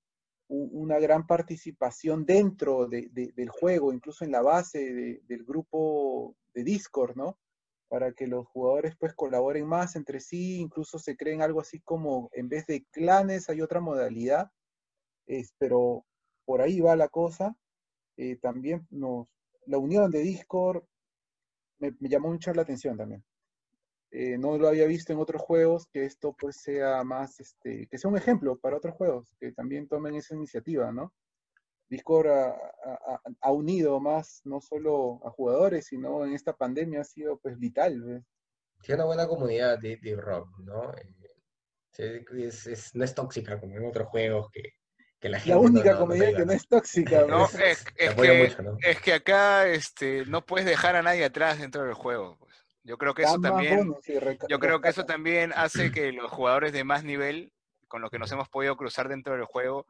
[0.50, 6.64] una gran participación dentro de, de, del juego, incluso en la base del grupo de
[6.64, 7.38] Discord, ¿no?
[7.88, 12.28] Para que los jugadores pues colaboren más entre sí, incluso se creen algo así como
[12.32, 14.50] en vez de clanes hay otra modalidad,
[15.26, 16.04] es, pero
[16.44, 17.56] por ahí va la cosa.
[18.16, 19.28] Eh, también nos,
[19.66, 20.84] la unión de Discord
[21.78, 23.24] me, me, llamó mucho la atención también.
[24.10, 27.98] Eh, no lo había visto en otros juegos, que esto pues sea más, este, que
[27.98, 31.12] sea un ejemplo para otros juegos, que también tomen esa iniciativa, ¿no?
[31.88, 37.04] Discord ha, ha, ha unido más, no solo a jugadores, sino en esta pandemia ha
[37.04, 38.02] sido pues vital.
[38.02, 38.22] ¿ves?
[38.82, 40.92] Tiene una buena comunidad de, de rock, ¿no?
[41.98, 44.74] Eh, es, es, no es tóxica como en otros juegos que,
[45.18, 47.26] que la, gente la única no, comunidad que no es tóxica.
[47.26, 48.76] No, es, es, es que, mucho, ¿no?
[48.80, 52.36] es, que, acá este, no puedes dejar a nadie atrás dentro del juego.
[52.38, 52.54] Pues.
[52.84, 53.94] Yo creo que eso también,
[54.48, 57.52] yo creo que eso también hace que los jugadores de más nivel,
[57.88, 59.86] con los que nos hemos podido cruzar dentro del juego,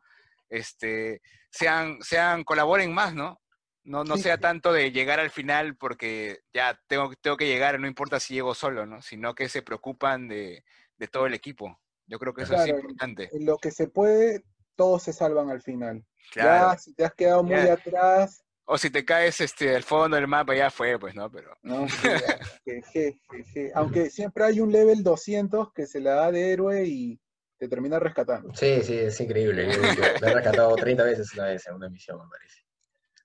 [0.48, 3.40] este, sean, sean, colaboren más, ¿no?
[3.84, 4.24] No, no sí.
[4.24, 8.34] sea tanto de llegar al final porque ya tengo, tengo que llegar, no importa si
[8.34, 9.00] llego solo, ¿no?
[9.00, 10.62] Sino que se preocupan de,
[10.98, 11.80] de todo el equipo.
[12.06, 13.28] Yo creo que eso claro, es importante.
[13.32, 14.42] En lo que se puede,
[14.76, 16.04] todos se salvan al final.
[16.32, 16.72] Claro.
[16.72, 17.74] Ya, si te has quedado muy ya.
[17.74, 18.44] atrás.
[18.64, 21.30] O si te caes este, al fondo del mapa, ya fue, pues, ¿no?
[21.30, 21.56] Pero...
[21.62, 23.18] No, je, je,
[23.54, 27.18] je, Aunque siempre hay un level 200 que se la da de héroe y
[27.58, 28.54] te termina rescatando.
[28.54, 29.66] Sí, sí, es increíble.
[29.66, 32.62] Yo, yo me he rescatado 30 veces una vez en una misión, me parece.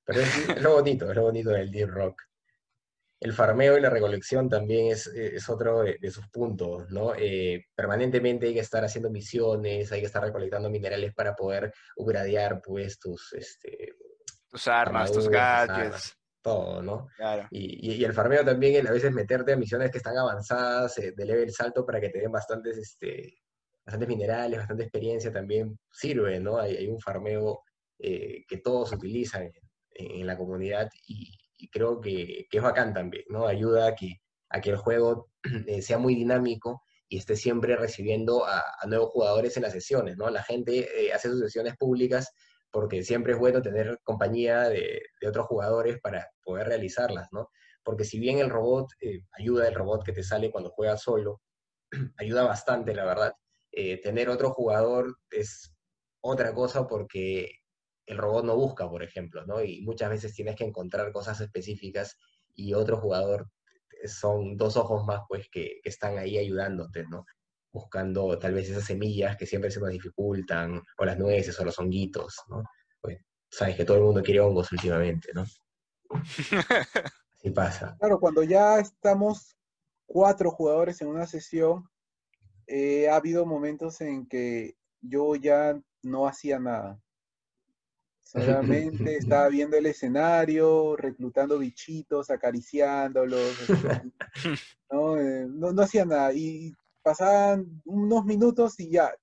[0.06, 2.22] Pero es, es, lo bonito, es lo bonito del Deep Rock.
[3.20, 7.14] El farmeo y la recolección también es, es otro de, de, sus puntos, ¿no?
[7.16, 12.62] Eh, permanentemente hay que estar haciendo misiones, hay que estar recolectando minerales para poder upgradear,
[12.62, 13.96] pues, tus, este,
[14.50, 15.80] tus armas, tus gadgets.
[15.80, 17.08] Armas, todo, ¿no?
[17.16, 17.48] Claro.
[17.50, 21.14] Y, y, y, el farmeo también, a veces meterte a misiones que están avanzadas, eh,
[21.16, 23.43] de level salto, para que te den bastantes, este,
[23.86, 26.58] bastantes minerales, bastante experiencia también sirve, ¿no?
[26.58, 27.62] Hay, hay un farmeo
[28.00, 29.44] eh, que todos utilizan
[29.94, 33.48] en, en la comunidad y, y creo que, que, es bacán también, ¿no?
[33.48, 35.30] Ayuda a que, a que el juego
[35.68, 40.18] eh, sea muy dinámico y esté siempre recibiendo a, a, nuevos jugadores en las sesiones,
[40.18, 40.30] ¿no?
[40.30, 42.34] La gente eh, hace sus sesiones públicas
[42.72, 47.50] porque siempre es bueno tener compañía de, de, otros jugadores para poder realizarlas, ¿no?
[47.84, 51.42] Porque si bien el robot eh, ayuda, el robot que te sale cuando juegas solo,
[52.18, 53.34] ayuda bastante, la verdad.
[53.76, 55.76] Eh, tener otro jugador es
[56.22, 57.60] otra cosa porque
[58.06, 59.64] el robot no busca, por ejemplo, ¿no?
[59.64, 62.18] Y muchas veces tienes que encontrar cosas específicas
[62.54, 63.50] y otro jugador
[64.06, 67.26] son dos ojos más, pues, que, que están ahí ayudándote, ¿no?
[67.74, 71.78] buscando tal vez esas semillas que siempre se nos dificultan, o las nueces, o los
[71.80, 72.64] honguitos, ¿no?
[73.02, 73.18] Pues,
[73.50, 75.44] sabes que todo el mundo quiere hongos últimamente, ¿no?
[77.36, 77.98] Así pasa.
[78.00, 79.58] Claro, cuando ya estamos
[80.06, 81.90] cuatro jugadores en una sesión,
[82.68, 87.00] eh, ha habido momentos en que yo ya no hacía nada.
[88.22, 93.56] Solamente estaba viendo el escenario, reclutando bichitos, acariciándolos.
[94.92, 95.18] ¿no?
[95.18, 96.34] Eh, no, no hacía nada.
[96.34, 96.74] Y
[97.04, 99.14] pasaban unos minutos y ya,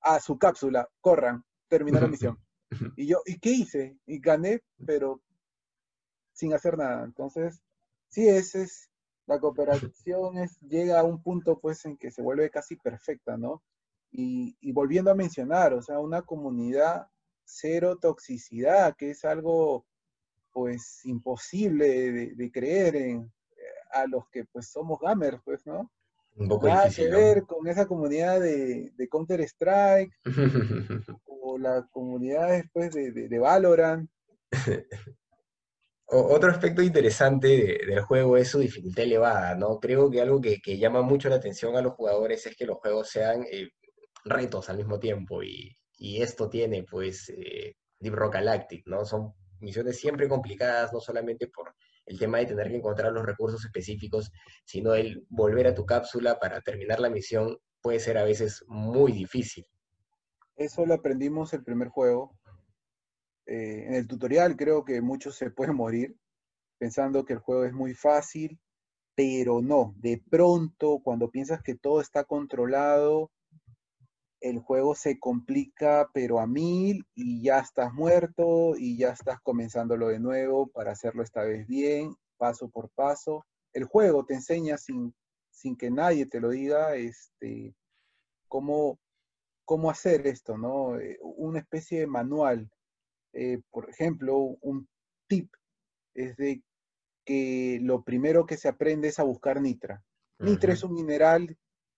[0.00, 2.38] a su cápsula, corran, terminó la misión.
[2.96, 3.96] Y yo, ¿y qué hice?
[4.04, 5.22] Y gané, pero
[6.34, 7.02] sin hacer nada.
[7.02, 7.62] Entonces,
[8.08, 8.87] sí, ese es,
[9.28, 13.62] la cooperación es, llega a un punto pues en que se vuelve casi perfecta, ¿no?
[14.10, 17.08] Y, y volviendo a mencionar, o sea, una comunidad
[17.44, 19.86] cero toxicidad, que es algo
[20.50, 23.32] pues imposible de, de creer en,
[23.92, 25.92] a los que pues somos gamers, pues, ¿no?
[26.36, 27.18] Un poco Nada difícil, que ¿no?
[27.18, 30.12] ver con esa comunidad de, de Counter-Strike
[31.26, 34.08] o la comunidad después de, de, de Valorant.
[36.10, 39.78] Otro aspecto interesante de- del juego es su dificultad elevada, ¿no?
[39.78, 42.78] Creo que algo que, que llama mucho la atención a los jugadores es que los
[42.78, 43.68] juegos sean eh,
[44.24, 49.04] retos al mismo tiempo y, y esto tiene pues eh, Deep Rock Galactic, ¿no?
[49.04, 51.74] Son misiones siempre complicadas, no solamente por
[52.06, 54.30] el tema de tener que encontrar los recursos específicos,
[54.64, 59.12] sino el volver a tu cápsula para terminar la misión puede ser a veces muy
[59.12, 59.66] difícil.
[60.56, 62.37] Eso lo aprendimos el primer juego.
[63.48, 66.14] Eh, en el tutorial creo que muchos se pueden morir
[66.78, 68.60] pensando que el juego es muy fácil,
[69.14, 69.94] pero no.
[69.96, 73.30] De pronto, cuando piensas que todo está controlado,
[74.40, 80.08] el juego se complica, pero a mil, y ya estás muerto, y ya estás comenzándolo
[80.08, 83.44] de nuevo para hacerlo esta vez bien, paso por paso.
[83.72, 85.14] El juego te enseña sin,
[85.50, 87.74] sin que nadie te lo diga, este,
[88.46, 88.98] cómo,
[89.64, 90.98] cómo hacer esto, ¿no?
[90.98, 92.70] Eh, Una especie de manual.
[93.32, 94.88] Eh, por ejemplo, un
[95.28, 95.52] tip
[96.14, 96.62] es de
[97.24, 100.02] que lo primero que se aprende es a buscar nitra.
[100.38, 101.56] Nitra es un mineral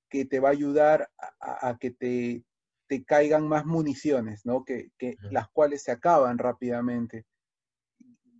[0.08, 2.42] que te va a ayudar a, a- a que te,
[2.88, 4.64] te caigan más municiones, ¿no?
[4.64, 7.26] Que, que las cuales se acaban rápidamente.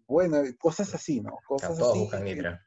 [0.07, 1.39] Bueno, cosas así, ¿no?
[1.47, 2.67] Cosas todos así buscan Nitra.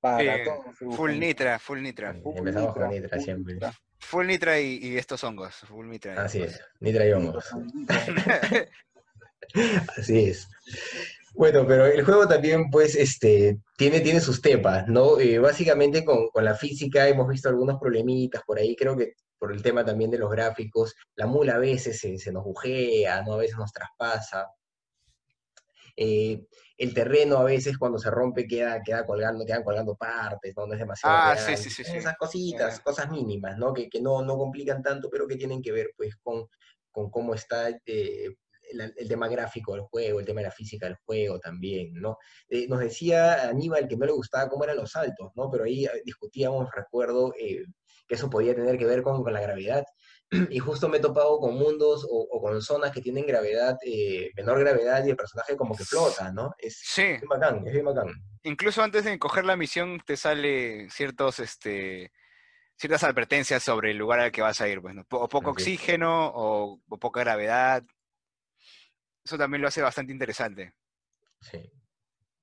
[0.00, 2.14] para Sí, todos full nitra, full nitra.
[2.14, 3.54] Full Empezamos con nitra, Nitra full siempre.
[3.54, 3.72] nitra.
[4.00, 5.54] Full nitra y, y estos hongos.
[5.60, 7.48] Full nitra y Así es, Nitra Y hongos.
[9.96, 10.48] Así es.
[11.34, 15.20] Bueno, pero el juego también, pues, este, tiene, tiene sus temas, ¿no?
[15.20, 19.52] Eh, básicamente con, con la física hemos visto algunos problemitas por ahí, creo que por
[19.52, 23.34] el tema también de los gráficos, la mula a veces se, se nos bujea, ¿no?
[23.34, 24.46] A veces nos traspasa.
[25.94, 26.46] Eh,
[26.78, 30.66] el terreno a veces cuando se rompe queda, queda colgando, quedan colgando partes, ¿no?
[30.66, 31.56] No es demasiado Ah, real.
[31.58, 31.96] sí, sí, sí.
[31.96, 33.72] Esas cositas, cosas mínimas, ¿no?
[33.72, 36.46] Que, que no, no complican tanto, pero que tienen que ver, pues, con,
[36.90, 38.34] con cómo está eh,
[38.80, 42.18] el, el tema gráfico del juego, el tema de la física del juego también, ¿no?
[42.48, 45.50] Eh, nos decía Aníbal que no le gustaba cómo eran los saltos, ¿no?
[45.50, 47.64] Pero ahí eh, discutíamos, recuerdo, eh,
[48.08, 49.84] que eso podía tener que ver con, con la gravedad.
[50.50, 54.30] Y justo me he topado con mundos o, o con zonas que tienen gravedad, eh,
[54.36, 56.52] menor gravedad y el personaje como que flota, ¿no?
[56.58, 58.08] Es Sí, bien bacán, es bien bacán.
[58.42, 62.12] incluso antes de coger la misión te sale ciertos, este,
[62.76, 65.04] ciertas advertencias sobre el lugar al que vas a ir, pues, ¿no?
[65.10, 65.52] O poco es.
[65.52, 67.82] oxígeno o, o poca gravedad.
[69.26, 70.72] Eso también lo hace bastante interesante.
[71.40, 71.68] Sí.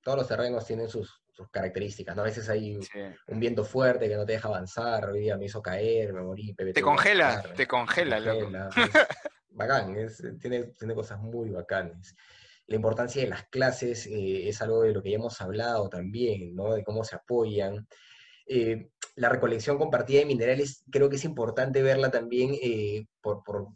[0.01, 2.23] Todos los terrenos tienen sus, sus características, ¿no?
[2.23, 2.99] A veces hay Sí.
[3.27, 6.53] un viento fuerte que no te deja avanzar, hoy día me hizo caer, me morí,
[6.53, 8.41] Pepe Te congela, te congela, loco.
[8.41, 8.73] congela, es
[9.47, 12.13] bacán, es- tiene, tiene cosas muy bacanas.
[12.67, 16.53] La importancia de las clases eh, es algo de lo que ya hemos hablado también,
[16.53, 16.73] ¿no?
[16.73, 17.87] De cómo se apoyan.
[18.45, 23.67] Eh, la recolección compartida de minerales, creo que es importante verla también eh, por, por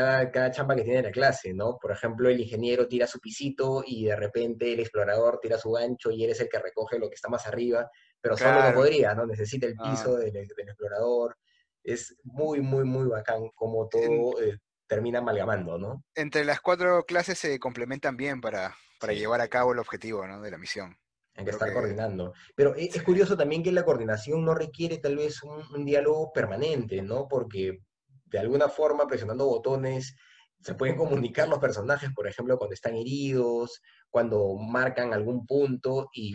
[0.00, 1.78] cada, cada chamba que tiene la clase, ¿no?
[1.80, 6.10] Por ejemplo, el ingeniero tira su pisito y de repente el explorador tira su gancho
[6.10, 8.76] y eres el que recoge lo que está más arriba, pero solo no Claro.
[8.76, 9.26] podría, ¿no?
[9.26, 9.90] Necesita el Ah.
[9.90, 11.36] piso del, del explorador.
[11.82, 16.02] Es muy, muy, muy bacán cómo todo eh, termina amalgamando, ¿no?
[16.14, 19.18] Entre las cuatro clases se complementan bien para, para Sí.
[19.20, 20.40] llevar a cabo el objetivo, ¿no?
[20.42, 20.96] de la misión.
[21.34, 22.32] Hay que Creo estar que- coordinando.
[22.54, 26.32] Pero e- es, curioso también que la coordinación no requiere tal vez un, un diálogo
[26.32, 27.28] permanente, ¿no?
[27.28, 27.78] Porque
[28.26, 30.16] de alguna forma, presionando botones,
[30.60, 36.34] se pueden comunicar los personajes, por ejemplo, cuando están heridos, cuando marcan algún punto y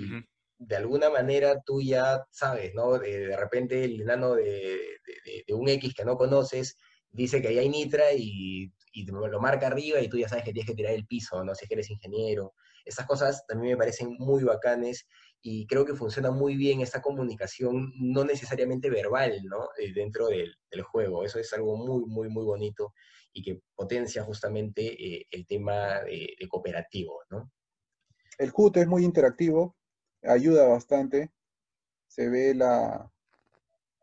[0.58, 3.00] de alguna manera tú ya sabes, ¿no?
[3.00, 4.80] De, de repente el enano de,
[5.48, 6.78] de- un X que no conoces
[7.10, 10.54] dice que ahí hay nitra y, y lo marca arriba y tú ya sabes que
[10.54, 11.56] tienes que tirar el piso, ¿no?
[11.56, 12.54] Si es que eres ingeniero.
[12.86, 15.08] Esas cosas también me parecen muy bacanes
[15.42, 19.70] y creo que funciona muy bien esta comunicación, no necesariamente verbal, ¿no?
[19.80, 21.24] Eh, dentro del, del juego.
[21.26, 22.94] Eso es algo muy, muy, muy bonito
[23.34, 27.52] y que potencia justamente eh, el tema de, de cooperativo, ¿no?
[28.38, 29.76] El HUD es muy interactivo,
[30.24, 31.32] ayuda bastante.
[32.08, 33.12] Se ve la,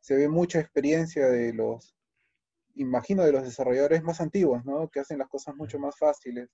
[0.01, 1.95] se ve mucha experiencia de los,
[2.75, 4.89] imagino, de los desarrolladores más antiguos, ¿no?
[4.89, 6.49] Que hacen las cosas mucho más fáciles.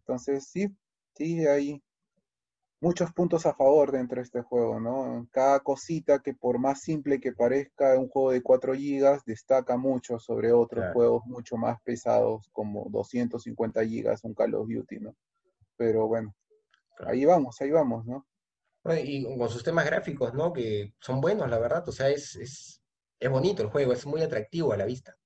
[0.00, 0.68] Entonces, sí,
[1.16, 1.82] sí, hay
[2.84, 5.26] muchos puntos a favor dentro de este juego, ¿no?
[5.32, 10.18] Cada cosita que por más simple que parezca un juego de 4 GB, destaca mucho
[10.18, 10.92] sobre otros Claro.
[10.92, 15.16] juegos mucho más pesados como 250 GB, un Call of Duty, ¿no?
[15.76, 16.34] Pero bueno,
[16.96, 17.12] Claro.
[17.12, 18.26] ahí vamos, ahí vamos, ¿no?
[19.02, 20.52] Y con sus temas gráficos, ¿no?
[20.52, 21.88] Que son buenos, la verdad.
[21.88, 22.82] O sea, es, es,
[23.18, 25.16] es bonito el juego, es muy atractivo a la vista.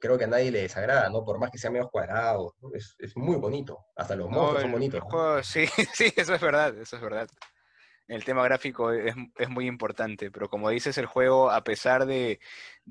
[0.00, 1.24] Creo que a nadie le desagrada, ¿no?
[1.24, 2.70] Por más que sea medio cuadrado, ¿no?
[2.74, 3.86] es, es muy bonito.
[3.96, 5.00] Hasta los No, monstruos el, son el bonitos.
[5.02, 7.28] juego, sí, sí, eso es verdad, eso es verdad.
[8.08, 9.14] el tema gráfico es,
[9.48, 12.40] muy importante, pero como dices, el juego, a pesar de,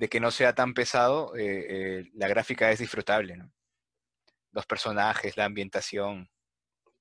[0.09, 3.51] que no sea tan pesado, eh, eh, la gráfica es disfrutable, ¿no?
[4.51, 6.29] Los personajes, la ambientación.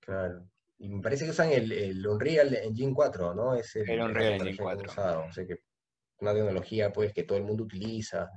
[0.00, 0.48] Claro.
[0.78, 3.54] Y me parece que usan el, Unreal Engine 4, ¿no?
[3.54, 5.24] Es el, Unreal Engine 4.
[5.26, 5.56] o sea que
[6.20, 8.30] una tecnología pues que todo el mundo utiliza.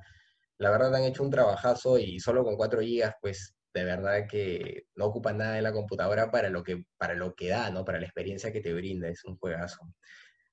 [0.61, 4.83] La verdad han hecho un trabajazo y solo con 4 GB pues de verdad que
[4.93, 7.83] no ocupa nada de la computadora para lo que, para lo que da, ¿no?
[7.83, 9.79] Para la experiencia que te brinda, es un juegazo.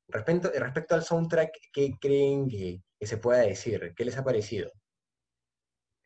[0.06, 3.92] Respecto, respecto al soundtrack, ¿qué creen que, se pueda decir?
[3.94, 4.72] ¿Qué les ha parecido?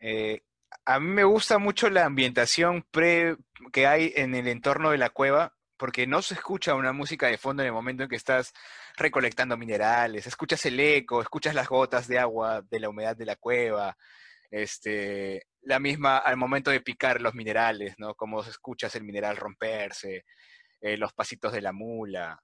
[0.00, 0.40] Eh,
[0.84, 3.36] a mí me gusta mucho la ambientación pre
[3.72, 7.38] que hay en el entorno de la cueva, porque no se escucha una música de
[7.38, 8.52] fondo en el momento en que estás
[8.96, 13.36] recolectando minerales, escuchas el eco, escuchas las gotas de agua de la humedad de la
[13.36, 13.96] cueva,
[14.50, 18.14] este, la misma al momento de picar los minerales, ¿no?
[18.14, 20.24] Como escuchas el mineral romperse,
[20.80, 22.38] eh, los pasitos de la mula,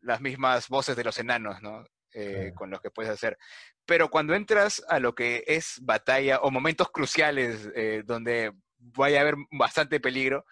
[0.00, 1.84] las mismas voces de los enanos, ¿no?
[2.14, 3.38] Eh, con los que puedes hacer.
[3.86, 9.20] Pero cuando entras a lo que es batalla o momentos cruciales eh, donde vaya a
[9.22, 10.44] haber bastante peligro,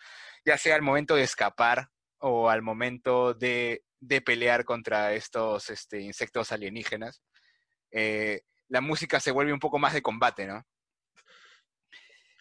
[0.44, 3.82] ya sea al momento de escapar o al momento de,
[4.24, 7.22] pelear contra estos este, insectos alienígenas,
[8.68, 10.64] la música se vuelve un poco más de combate, ¿no?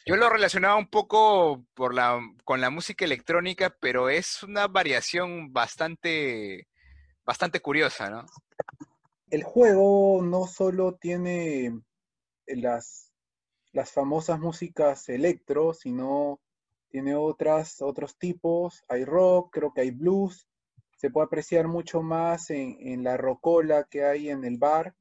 [0.10, 5.54] Yo lo relacionaba un poco por la, con la música electrónica, pero es una variación
[5.54, 6.68] bastante,
[7.24, 8.26] bastante curiosa, ¿no?
[9.30, 11.80] El juego no solo tiene
[12.48, 13.14] las,
[13.72, 16.40] las famosas músicas electro, sino
[16.90, 18.84] tiene otras, otros tipos.
[18.88, 20.49] Hay rock, creo que hay blues.
[21.00, 24.98] Se puede apreciar mucho más en, la rocola que hay en el bar.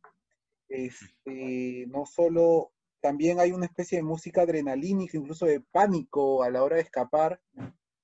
[0.68, 2.70] Este, no solo
[3.00, 7.40] también hay una especie de música adrenalínica, incluso de pánico a la hora de escapar,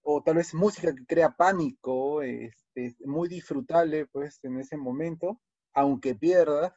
[0.03, 5.40] o tal vez música que crea pánico, este, muy disfrutable pues en ese momento,
[5.72, 6.72] aunque pierdas,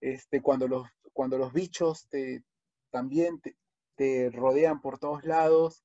[0.00, 2.08] este, cuando, los, cuando los bichos
[2.90, 3.42] también
[3.96, 5.84] te, rodean por todos lados,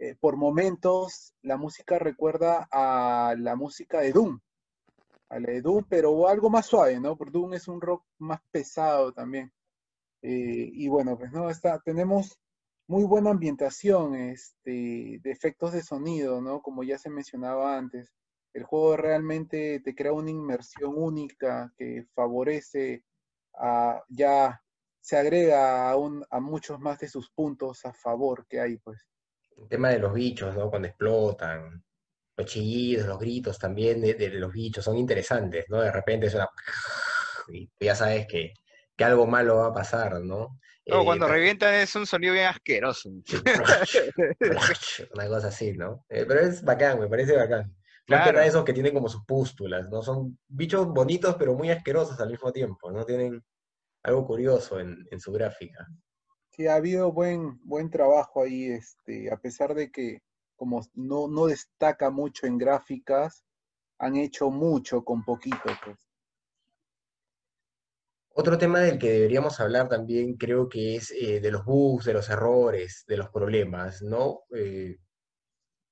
[0.00, 4.40] eh, por momentos la música recuerda a la música de Doom,
[5.28, 7.18] a la de Doom, pero algo más suave, ¿no?
[7.18, 9.52] Porque Doom es un rock más pesado también.
[10.22, 12.40] Eh, y bueno, pues no, está, tenemos
[12.86, 16.62] muy buena ambientación este, de efectos de sonido, ¿no?
[16.62, 18.10] Como ya se mencionaba antes.
[18.54, 23.04] El juego realmente te crea una inmersión única que favorece
[23.54, 24.62] a, ya
[25.02, 25.94] se agrega a,
[26.30, 29.10] a muchos más de sus puntos a favor que hay, pues.
[29.60, 30.70] El tema de los bichos, ¿no?
[30.70, 31.82] Cuando explotan,
[32.36, 35.80] los chillidos, los gritos también de, de los bichos son interesantes, ¿no?
[35.80, 36.48] De repente es una...
[37.52, 38.52] Y ya sabes que
[39.00, 40.58] que algo malo va a pasar, ¿no?
[40.84, 43.08] No, cuando eh, revientan es un sonido bien asqueroso.
[45.14, 46.04] Una cosa así, ¿no?
[46.10, 47.74] Eh, pero es bacán, me parece bacán.
[48.04, 48.30] Claro.
[48.34, 50.02] Más que esos que tienen como sus pústulas, ¿no?
[50.02, 53.06] Son bichos bonitos, pero muy asquerosos al mismo tiempo, ¿no?
[53.06, 53.42] Tienen
[54.02, 55.86] algo curioso en, su gráfica.
[56.50, 60.22] Sí, ha habido buen, buen trabajo ahí, este, a pesar de que
[60.56, 63.44] como no, no destaca mucho en gráficas,
[63.98, 65.98] han hecho mucho con poquito, pues.
[68.32, 72.12] Otro tema del que deberíamos hablar también creo que es eh, de los bugs, de
[72.14, 74.42] los errores, de los problemas, ¿no?
[74.54, 74.98] Eh,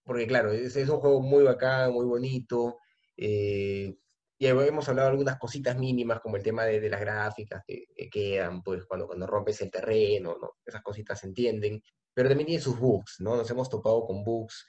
[0.05, 2.79] porque claro, es, un juego muy bacán, muy bonito,
[3.17, 3.97] eh,
[4.39, 8.62] y hemos hablado de algunas cositas mínimas como el tema de, las gráficas que, quedan,
[8.62, 10.53] pues cuando, cuando rompes el terreno, ¿no?
[10.64, 11.82] Esas cositas se entienden,
[12.14, 13.36] pero también tiene sus bugs, ¿no?
[13.36, 14.66] Nos hemos topado con bugs.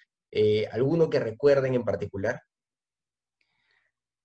[0.72, 2.42] ¿Alguno que recuerden en particular?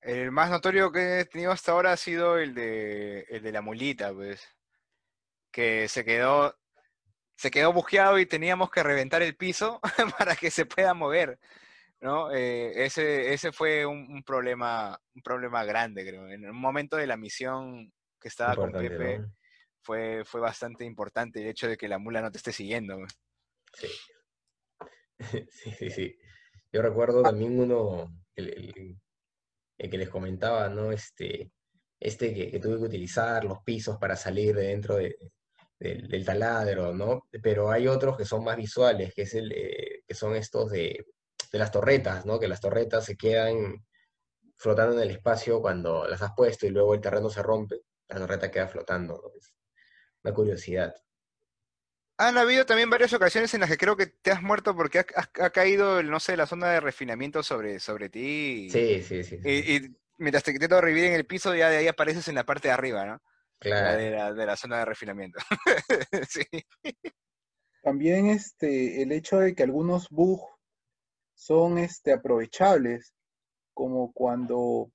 [0.04, 3.62] El más notorio que he tenido hasta ahora ha sido el de, el de la
[3.62, 4.46] mulita, pues.
[5.50, 6.54] Que se quedó,
[7.36, 9.80] se quedó bujeado y teníamos que reventar el piso
[10.18, 11.38] para que se pueda mover.
[12.00, 12.32] ¿No?
[12.32, 16.28] Eh, ese, ese fue un, problema, un problema grande, creo.
[16.28, 19.24] En un momento de la misión que estaba con Pepe,
[19.82, 22.98] fue, fue bastante importante el hecho de que la mula no te esté siguiendo.
[23.72, 23.88] Sí.
[25.50, 26.18] sí, sí, sí.
[26.72, 28.98] Yo recuerdo también uno, el,
[29.78, 30.92] el que les comentaba, ¿no?
[30.92, 31.50] Este,
[32.00, 37.28] este que, tuve que utilizar los pisos para salir de dentro del taladro, ¿no?
[37.42, 41.06] Pero hay otros que son más visuales, que, es el, eh, que son estos de,
[41.58, 42.38] las torretas, ¿no?
[42.38, 43.84] Que las torretas se quedan
[44.56, 48.18] flotando en el espacio cuando las has puesto y luego el terreno se rompe, la
[48.18, 49.30] torreta queda flotando, ¿no?
[49.38, 49.54] Es
[50.22, 50.94] una curiosidad.
[52.16, 55.50] Han habido también varias ocasiones en las que creo que te has muerto porque ha,
[55.50, 58.68] caído, no sé, la zona de refinamiento sobre, sobre ti.
[58.70, 59.36] sí, sí, sí.
[59.44, 62.68] Y, mientras te intento revivir en el piso, ya de ahí apareces en la parte
[62.68, 63.22] de arriba, ¿no?
[63.58, 63.98] Claro.
[63.98, 65.40] de, la, zona de refinamiento.
[66.28, 66.44] sí.
[67.82, 70.53] También este, el hecho de que algunos bugs
[71.34, 73.14] son este, aprovechables,
[73.74, 74.90] como cuando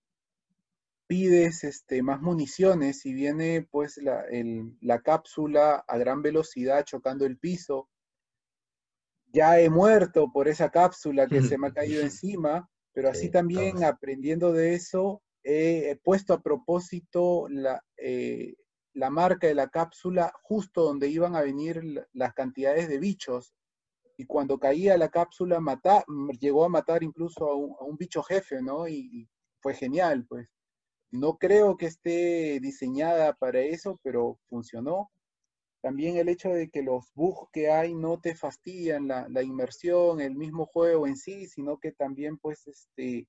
[1.08, 7.26] pides este, más municiones y viene pues la, el- la cápsula a gran velocidad chocando
[7.26, 7.90] el piso.
[9.32, 13.30] Ya he muerto por esa cápsula que se me ha caído encima, pero así Sí,
[13.30, 18.56] también aprendiendo de eso, he, he puesto a propósito la, eh,
[18.94, 23.54] la marca de la cápsula justo donde iban a venir la- las cantidades de bichos.
[24.20, 26.04] Y cuando caía la cápsula, mata-
[26.42, 28.86] llegó a matar incluso a un, bicho jefe, ¿no?
[28.86, 29.30] Y,
[29.62, 30.50] fue genial, pues.
[31.10, 35.10] No creo que esté diseñada para eso, pero funcionó.
[35.82, 40.36] También el hecho de que los bugs que hay no te fastidian la, inmersión, el
[40.36, 43.26] mismo juego en sí, sino que también pues este,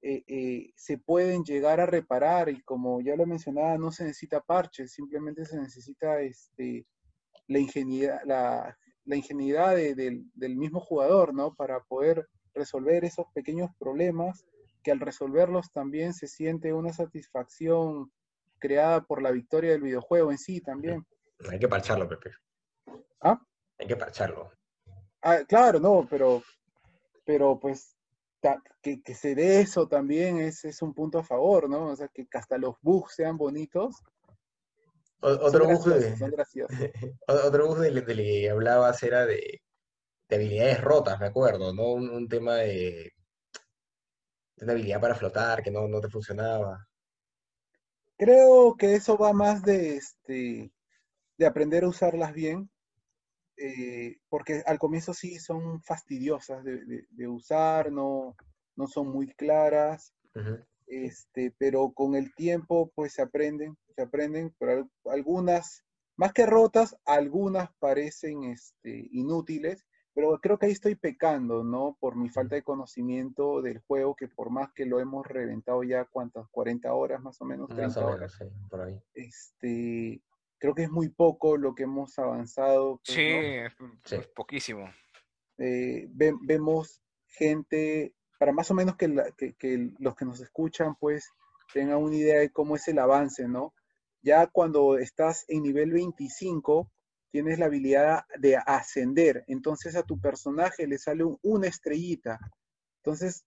[0.00, 4.40] eh, eh, se pueden llegar a reparar y como ya lo mencionaba, no se necesita
[4.40, 6.86] parches, simplemente se necesita este,
[7.46, 7.60] la
[8.24, 11.54] la, la ingenuidad de- del, del mismo jugador, ¿no?
[11.54, 14.44] Para poder resolver esos pequeños problemas
[14.82, 18.12] que al resolverlos también se siente una satisfacción
[18.58, 21.04] creada por la victoria del videojuego en sí también.
[21.50, 22.30] Hay que parcharlo, Pepe.
[23.20, 23.38] ¿Ah?
[23.78, 24.50] Hay que parcharlo.
[25.22, 26.42] Ah, claro, no, pero,
[27.24, 27.96] pero pues
[28.40, 31.86] ta- que, que se dé eso también es, es un punto a favor, ¿no?
[31.86, 34.02] O sea, que hasta los bugs sean bonitos.
[35.24, 35.84] Otro bug
[36.32, 36.92] graciosos, de,
[37.26, 39.62] otro bug del, que hablabas era de,
[40.28, 41.92] de habilidades rotas, me acuerdo, ¿no?
[41.92, 43.10] Un, un tema de,
[44.56, 46.86] de una habilidad para flotar que no, no te funcionaba.
[48.18, 50.70] Creo que eso va más de, este,
[51.38, 52.70] de aprender a usarlas bien,
[53.56, 58.36] eh, porque al comienzo sí son fastidiosas de, usar, no,
[58.76, 60.62] no son muy claras, Ujú.
[60.86, 65.84] Este, pero con el tiempo pues se aprenden, se aprenden, pero al- algunas,
[66.16, 71.96] más que rotas, algunas parecen este, inútiles, pero creo que ahí estoy pecando, ¿no?
[71.98, 76.04] Por mi falta de conocimiento del juego, que por más que lo hemos reventado ya,
[76.04, 76.46] ¿cuántas?
[76.50, 78.38] 40 horas más o menos, Más 30 o horas.
[78.40, 79.00] menos, sí, por ahí.
[79.14, 80.22] Este,
[80.58, 83.40] creo que es muy poco lo que hemos avanzado, pues, Sí, ¿no?
[83.40, 83.72] es
[84.04, 84.16] Sí.
[84.16, 84.88] pues, poquísimo.
[85.58, 89.08] eh, ve- vemos gente, para más o menos que,
[89.98, 91.30] los que nos escuchan, pues,
[91.72, 93.74] tengan una idea de cómo es el avance, ¿no?
[94.22, 96.90] Ya cuando estás en nivel 25,
[97.30, 102.38] tienes la habilidad de ascender, entonces a tu personaje le sale un- una estrellita.
[102.98, 103.44] Entonces,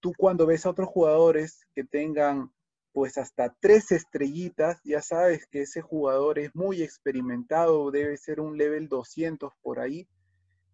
[0.00, 2.52] tú cuando ves a otros jugadores que tengan
[2.92, 8.56] pues hasta tres estrellitas, ya sabes que ese jugador es muy experimentado, debe ser un
[8.56, 10.06] level 200 por ahí,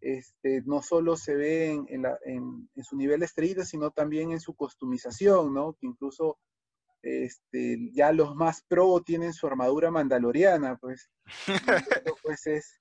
[0.01, 4.33] este, no solo se ve en, en la- en- en su nivel de sino también
[4.33, 5.75] en su customización, ¿no?
[5.75, 6.39] Que incluso
[7.03, 11.11] este, ya los más pro tienen su armadura mandaloriana, pues.
[12.23, 12.81] Pues es...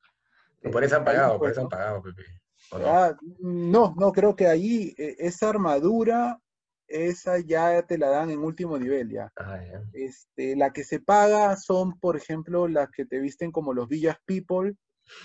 [0.72, 1.70] Por eso han pagado, por eso han ¿no?
[1.70, 2.24] pagado, Pepe.
[2.72, 2.88] ¿O no?
[2.88, 6.38] Ah, no, no, creo que ahí eh, esa armadura,
[6.88, 9.32] esa ya te la dan en último nivel ya.
[9.38, 9.57] Ah.
[9.93, 14.17] Este, la que se paga son, por ejemplo, las que te visten como los Villas
[14.26, 14.76] People,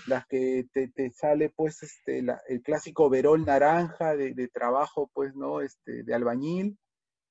[0.07, 5.09] las que te, te sale pues este, la- el clásico verol naranja de, de trabajo,
[5.13, 5.61] pues, ¿no?
[5.61, 6.77] Este, de albañil,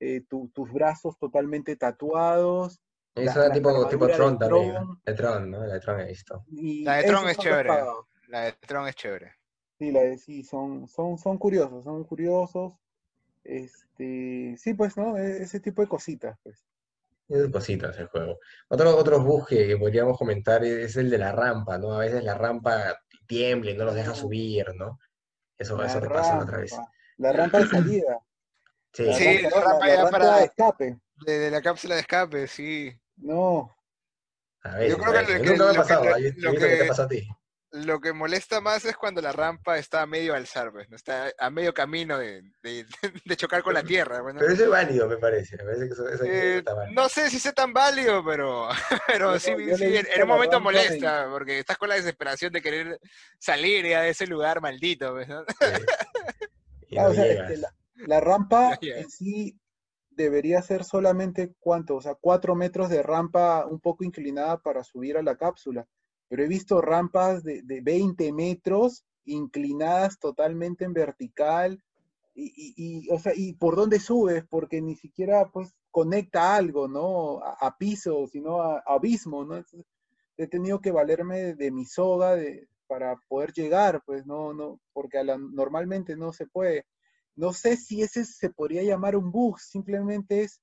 [0.01, 2.81] eh, tu- tus brazos totalmente tatuados.
[3.15, 4.75] la- Eso era la tipo, tipo de Tron también.
[5.07, 5.65] De Tron, ¿no?
[5.67, 6.45] La de Tron he visto.
[6.49, 7.69] y La de Tron es chévere.
[7.69, 8.07] pagados.
[8.29, 9.33] La de Tron es chévere.
[9.79, 12.75] Sí, la de- sí, son, son, son curiosos, son curiosos.
[13.45, 15.17] Este, sí, pues, ¿no?
[15.19, 16.65] E- Ese tipo de cositas, pues.
[17.29, 18.39] Esas cositas el juego.
[18.69, 21.93] Otro, otro bug que, que podríamos comentar es el de la rampa, ¿no?
[21.95, 24.99] A veces la rampa tiembla y no los deja subir, ¿no?
[25.57, 26.73] Eso, La eso te pasa otra vez.
[27.17, 28.19] la rampa de salida,
[28.93, 30.99] Sí, la Sí, rampa, la rampa la- la rampa para- de escape.
[31.27, 32.93] De, de la cápsula de escape, sí.
[33.17, 33.71] No,
[34.63, 36.19] a creo que que- Nunca me ha que- lo- ¿ah?
[36.19, 37.29] Yo- yo he visto que te que- pasó a ti.
[37.77, 40.97] Lo que molesta más es cuando la rampa está a medio alzar, pues, ¿no?
[40.97, 42.87] está a medio camino de, de-
[43.25, 44.23] de chocar con la tierra.
[44.25, 45.57] Pero eso es válido, me parece.
[45.57, 47.03] Me parece que eso, eso Eh, está válido.
[47.03, 48.69] no sé si sea tan válido, pero,
[49.09, 53.01] pero sí, sí, en, un momento molesta, porque estás con la desesperación de querer
[53.39, 55.13] salir ya de ese lugar maldito.
[55.13, 55.43] pues, ¿no?
[55.43, 55.55] Sí.
[56.97, 57.75] Ah, no o sea, este, la,
[58.07, 59.59] la rampa en sí
[60.11, 61.97] debería ser solamente, ¿cuánto?
[61.97, 65.89] O sea, cuatro metros de rampa un poco inclinada para subir a la cápsula.
[66.29, 71.83] Pero he visto rampas de, de 20 metros inclinadas totalmente en vertical.
[72.35, 74.45] Y, y- o sea, ¿y por dónde subes?
[74.49, 77.39] Porque ni siquiera, pues, conecta algo, ¿no?
[77.45, 79.57] A, a piso, sino a, a abismo, ¿no?
[79.57, 79.87] Entonces,
[80.37, 85.23] he tenido que valerme de, mi soga de, para poder llegar, pues, no, no, porque
[85.25, 86.87] normalmente no se puede.
[87.37, 90.61] No sé si ese se podría llamar un bug, simplemente es,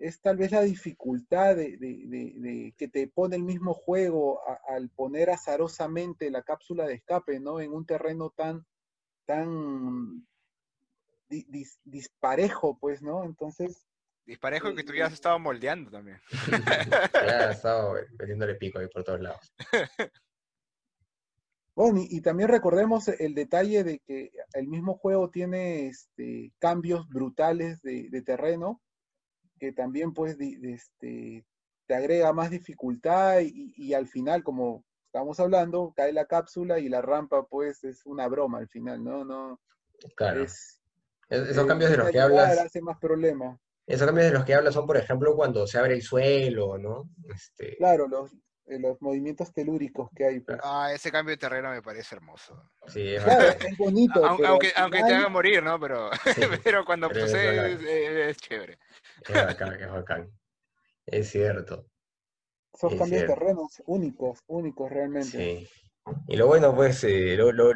[0.00, 4.40] es tal vez la dificultad de, de- de- de que te pone el mismo juego
[4.48, 7.60] a- al poner azarosamente la cápsula de escape, ¿no?
[7.60, 8.64] En un terreno tan,
[9.26, 10.26] tan
[11.28, 13.24] di- dis- disparejo, pues, ¿no?
[13.24, 13.86] Entonces,
[14.26, 16.20] Disparejo que tú ya has estado moldeando también.
[17.12, 19.52] ya ha estado metiéndole pico ahí por todos lados.
[21.74, 27.80] Bueno, y, también recordemos el detalle de que el mismo juego tiene este, cambios brutales
[27.80, 28.82] de, terreno,
[29.60, 31.44] que también pues este,
[31.86, 37.02] te agrega más dificultad y, al final, como estamos hablando, cae la cápsula y la
[37.02, 39.24] rampa pues es una broma al final, ¿no?
[39.24, 39.60] no
[40.16, 40.42] claro.
[40.42, 42.58] esos cambios de los que hablas...
[42.58, 43.58] Hace más problema.
[43.86, 47.10] Esos cambios de los que hablas son, por ejemplo, cuando se abre el suelo, ¿no?
[47.28, 47.76] Este...
[47.76, 48.32] Claro, los,
[48.70, 50.40] eh, los movimientos telúricos que hay.
[50.40, 50.58] Pues.
[50.62, 52.70] Ah, ese cambio de terreno me parece hermoso.
[52.86, 54.24] Sí, es, es bonito.
[54.24, 55.80] aunque, aunque te haga morir, ¿no?
[55.80, 56.08] Pero,
[56.64, 58.78] pero cuando sucede es, chévere.
[59.28, 60.30] Es bacán, es bacán.
[61.06, 61.86] Es cierto.
[62.72, 65.30] Esos cambios de terrenos únicos, únicos realmente.
[65.30, 65.68] Sí.
[66.28, 67.72] Y lo bueno, pues, eh, lo, lo,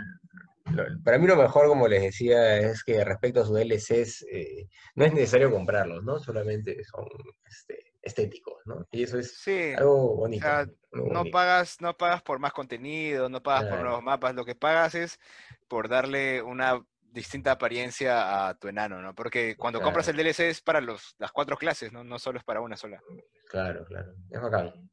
[1.04, 5.04] para mí lo mejor, como les decía, es que respecto a sus DLCs, eh, no
[5.04, 6.18] es necesario comprarlos, ¿no?
[6.18, 7.06] Solamente son
[7.44, 8.86] este, estéticos, ¿no?
[8.90, 10.46] Y eso es algo bonito.
[10.92, 14.94] no, pagas, no pagas por más contenido, no pagas por nuevos mapas, lo que pagas
[14.94, 15.20] es
[15.68, 16.82] por darle una
[17.14, 19.14] distinta apariencia a tu enano, ¿no?
[19.14, 22.02] Porque cuando compras el DLC es para los, las cuatro clases, ¿no?
[22.02, 23.00] No solo es para una sola.
[23.48, 24.12] Claro, claro.
[24.30, 24.90] Es bacán.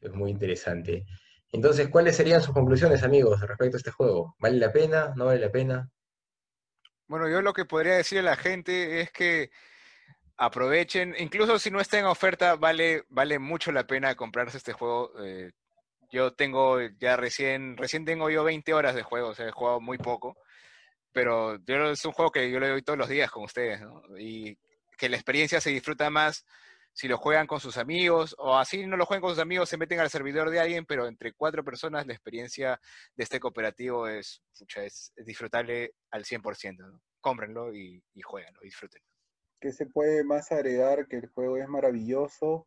[0.00, 1.06] Es muy interesante.
[1.52, 4.34] Entonces, ¿cuáles serían sus conclusiones, amigos, respecto a este juego?
[4.40, 5.12] ¿Vale la pena?
[5.16, 5.88] ¿No vale la pena?
[7.06, 9.50] Bueno, yo lo que podría decir a la gente es que
[10.36, 15.12] aprovechen, incluso si no está en oferta, vale, vale mucho la pena comprarse este juego.
[15.24, 15.52] Eh,
[16.10, 19.80] yo tengo ya recién, recién tengo yo 20 horas de juego, o sea, he jugado
[19.80, 20.36] muy poco,
[21.12, 24.02] pero yo, es un juego que yo le doy todos los días con ustedes, ¿no?
[24.18, 24.58] Y
[24.96, 26.44] que la experiencia se disfruta más
[26.92, 29.76] si lo juegan con sus amigos, o así no lo juegan con sus amigos, se
[29.76, 32.80] meten al servidor de alguien, pero entre cuatro personas la experiencia
[33.16, 34.42] de este cooperativo es,
[34.76, 36.76] es, disfrutable al 100%.
[36.78, 37.00] ¿no?
[37.20, 39.02] Cómprenlo y, y jueguenlo, disfruten.
[39.60, 41.06] ¿Qué se puede más agregar?
[41.06, 42.66] Que el juego es maravilloso.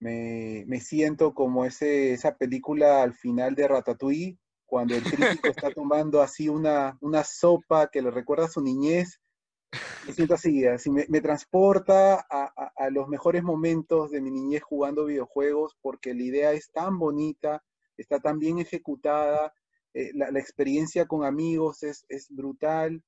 [0.00, 4.38] Me, me siento como ese, esa película al final de Ratatouille,
[4.72, 9.20] cuando el crítico está tomando así una, una sopa que le recuerda a su niñez
[10.06, 15.76] me siento así, así me, transporta a, los mejores momentos de mi niñez jugando videojuegos
[15.82, 17.62] porque la idea es tan bonita,
[17.98, 19.52] está tan bien ejecutada,
[19.92, 23.02] eh, la, experiencia con amigos es, brutal,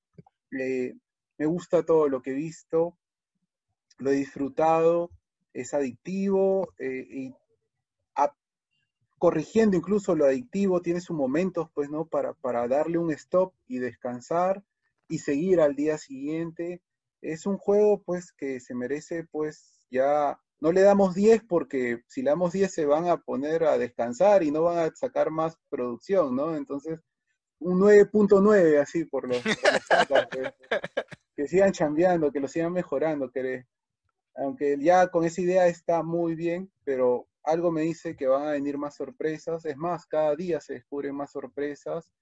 [0.60, 0.92] eh,
[1.38, 2.98] me gusta todo lo que he visto,
[3.96, 5.10] lo he disfrutado,
[5.54, 7.34] es adictivo eh, y
[9.18, 12.06] corrigiendo incluso lo adictivo, tiene sus momentos, pues, ¿no?
[12.06, 14.62] Para, para darle un stop y descansar
[15.08, 16.82] y seguir al día siguiente.
[17.22, 22.22] Es un juego pues que se merece pues ya, no le damos 10 porque si
[22.22, 25.56] le damos 10 se van a poner a descansar y no van a sacar más
[25.68, 26.56] producción, ¿no?
[26.56, 27.00] Entonces,
[27.60, 30.52] un 9.9 así por los, pues.
[31.36, 33.64] que sigan chambeando, que lo sigan mejorando, que
[34.36, 38.52] aunque ya con esa idea está muy bien, pero algo me dice que van a
[38.52, 39.64] venir más sorpresas.
[39.64, 42.12] Es más, cada día se descubren más sorpresas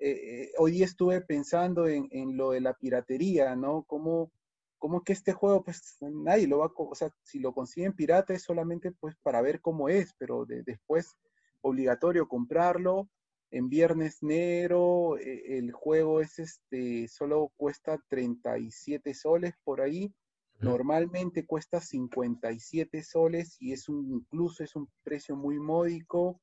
[0.00, 3.82] eh, eh, hoy estuve pensando en, lo de la piratería, ¿no?
[3.82, 4.32] Como,
[4.78, 8.32] como que este juego, pues nadie lo va a, o sea, si lo consiguen pirata
[8.32, 11.16] es solamente pues para ver cómo es, pero después
[11.60, 13.10] obligatorio comprarlo.
[13.50, 20.14] En Viernes Negro eh, el juego es este, solo cuesta 37 soles por ahí.
[20.60, 26.40] Normalmente cuesta 57 soles y es un, incluso es un precio muy módico.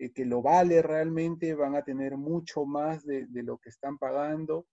[0.00, 4.66] Eh, que lo vale realmente, van a tener mucho más de, lo que están pagando.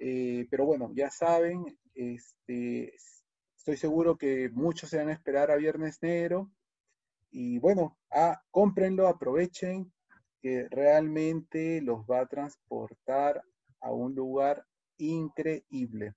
[0.00, 1.64] Eh, pero bueno, ya saben,
[1.94, 2.92] este,
[3.56, 6.50] estoy seguro que muchos se van a esperar a Viernes Negro.
[7.30, 9.92] Y bueno, ah, cómprenlo, aprovechen,
[10.42, 13.42] que realmente los va a transportar
[13.80, 14.66] a un lugar
[14.98, 16.14] increíble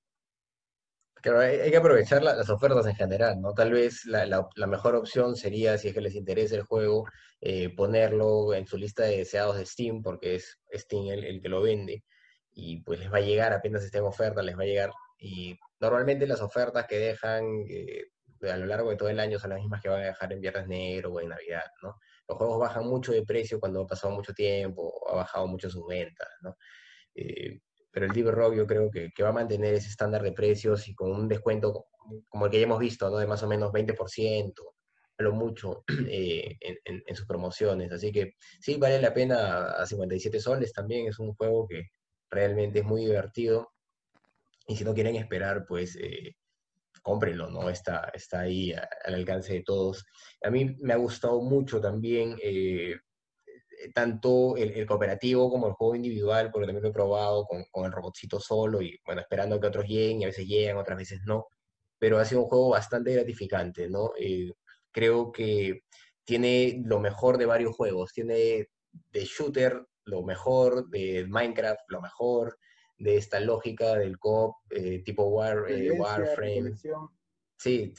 [1.35, 3.53] hay, que aprovechar las ofertas en general, ¿no?
[3.53, 7.05] Tal vez la, mejor opción sería, si es que les interesa el juego,
[7.41, 11.61] eh, ponerlo en su lista de deseados de Steam, porque es Steam el, que lo
[11.61, 12.03] vende,
[12.53, 14.91] y pues les va a llegar, apenas esté en oferta, les va a llegar.
[15.19, 18.05] Y normalmente las ofertas que dejan eh,
[18.49, 20.41] a lo largo de todo el año son las mismas que van a dejar en
[20.41, 21.95] Viernes Negro o en Navidad, ¿no?
[22.27, 25.85] Los juegos bajan mucho de precio cuando ha pasado mucho tiempo, ha bajado mucho sus
[25.87, 26.55] ventas, ¿no?
[27.15, 27.59] Eh,
[27.97, 30.93] pero el Deep Rock yo creo que, va a mantener ese estándar de precios y
[30.93, 31.87] con un descuento
[32.29, 33.17] como el que ya hemos visto, ¿no?
[33.17, 34.53] De más o menos 20%,
[35.17, 37.91] a lo mucho, eh, en, sus promociones.
[37.91, 41.87] Así que sí, vale la pena a 57 soles también, es un juego que
[42.29, 43.71] realmente es muy divertido.
[44.67, 46.35] Y si no quieren esperar, pues eh,
[47.01, 47.67] cómprenlo, ¿no?
[47.67, 50.05] Está, está ahí al alcance de todos.
[50.43, 52.93] A mí me ha gustado mucho también eh,
[53.93, 58.39] tanto el, cooperativo como el juego individual, porque también lo he probado con, el robotcito
[58.39, 61.47] solo y bueno, esperando que otros lleguen y a veces llegan, otras veces no.
[61.99, 64.11] pero ha sido un juego bastante gratificante, ¿no?
[64.19, 64.51] Eh,
[64.91, 65.81] creo que
[66.25, 68.67] tiene lo mejor de varios juegos, tiene
[69.11, 72.57] de shooter lo mejor, de Minecraft lo mejor,
[72.97, 76.73] de esta lógica del co eh, tipo War, eh, Warframe.
[77.57, 77.93] Sí,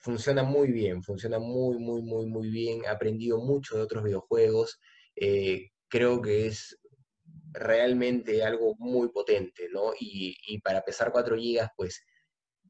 [0.00, 2.84] funciona muy bien, funciona muy, muy, muy, muy bien.
[2.84, 4.80] He aprendido mucho de otros videojuegos.
[5.16, 6.78] Eh, creo que es
[7.52, 9.92] realmente algo muy potente, ¿no?
[9.98, 12.04] Y, para pesar 4 GB, pues,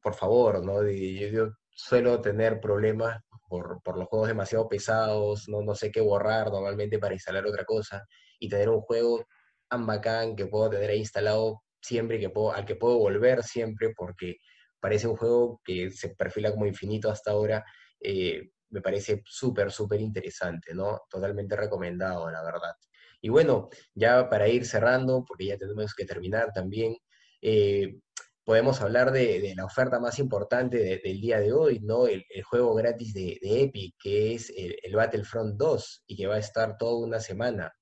[0.01, 0.81] por favor, ¿no?
[0.83, 6.01] Yo, yo suelo tener problemas por, por, los juegos demasiado pesados, no, no sé qué
[6.01, 8.05] borrar normalmente para instalar otra cosa,
[8.39, 9.25] y tener un juego
[9.69, 13.93] tan bacán que puedo tener ahí instalado siempre, que puedo, al que puedo volver siempre,
[13.95, 14.37] porque
[14.79, 17.65] parece un juego que se perfila como infinito hasta ahora,
[17.99, 21.01] eh, me parece súper, súper interesante, ¿no?
[21.09, 22.75] Totalmente recomendado, la verdad.
[23.21, 26.95] Y bueno, ya para ir cerrando, porque ya tenemos que terminar también,
[27.41, 27.99] eh,
[28.43, 32.07] podemos hablar de, la oferta más importante del día de hoy, ¿no?
[32.07, 36.39] El, juego gratis de, Epic, que es el, el, Battlefront 2, y que va a
[36.39, 37.73] estar toda una semana.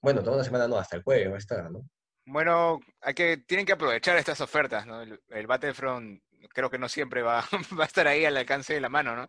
[0.00, 1.86] Bueno, toda una semana no, hasta el jueves va a estar, ¿no?
[2.24, 5.00] Bueno, hay que, tienen que aprovechar estas ofertas, ¿no?
[5.02, 7.44] El, Battlefront creo que no siempre va,
[7.78, 9.28] va, a estar ahí al alcance de la mano, ¿no?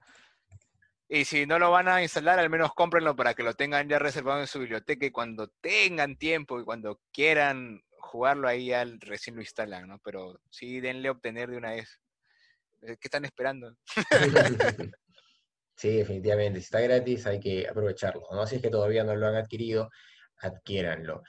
[1.10, 3.97] Y si no lo van a instalar, al menos cómprenlo para que lo tengan ya
[3.97, 9.36] reservado en su biblioteca y cuando tengan tiempo y cuando quieran jugarlo ahí ya recién
[9.36, 9.99] lo instalan, ¿no?
[10.03, 11.99] Pero sí, denle obtener de una vez.
[12.82, 13.76] Eh, ¿Qué están esperando?
[15.78, 16.60] Sí, definitivamente.
[16.60, 18.47] Si está gratis hay que aprovecharlo, ¿no?
[18.47, 19.91] Si es que todavía no lo han adquirido,
[20.39, 21.22] adquiéranlo.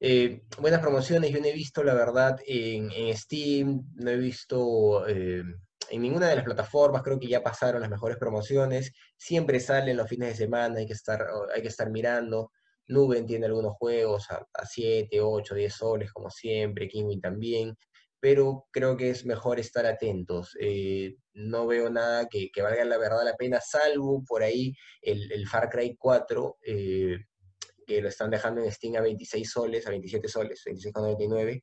[0.00, 5.44] Eh, buenas promociones, yo no he visto, la verdad, en, Steam, no he visto eh,
[5.92, 10.08] en ninguna de las plataformas, creo que ya pasaron las mejores promociones, siempre salen los
[10.08, 11.22] fines de semana, hay que estar,
[11.54, 12.50] hay que estar mirando.
[12.88, 17.76] Nuben tiene algunos juegos a, 7, 8, 10 soles, como siempre, Kingwin también,
[18.18, 20.56] pero creo que es mejor estar atentos.
[20.58, 25.68] Eh, no veo nada que, valga la verdad la pena, salvo por ahí el, Far
[25.68, 31.62] Cry 4, que lo están dejando en Steam a 26 soles, a 27 soles, 26,99.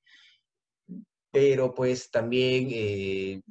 [1.32, 3.42] Pero pues también eh,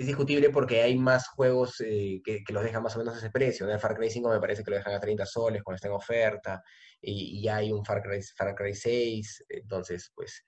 [0.00, 3.30] es discutible porque hay más juegos eh, que, los dejan más o menos a ese
[3.30, 3.70] precio.
[3.70, 5.94] El Far Cry 5 me parece que lo dejan a 30 soles cuando está en
[5.94, 6.62] oferta.
[7.02, 9.44] Y, ya hay un Far Cry, Far Cry 6.
[9.50, 10.42] Entonces, pues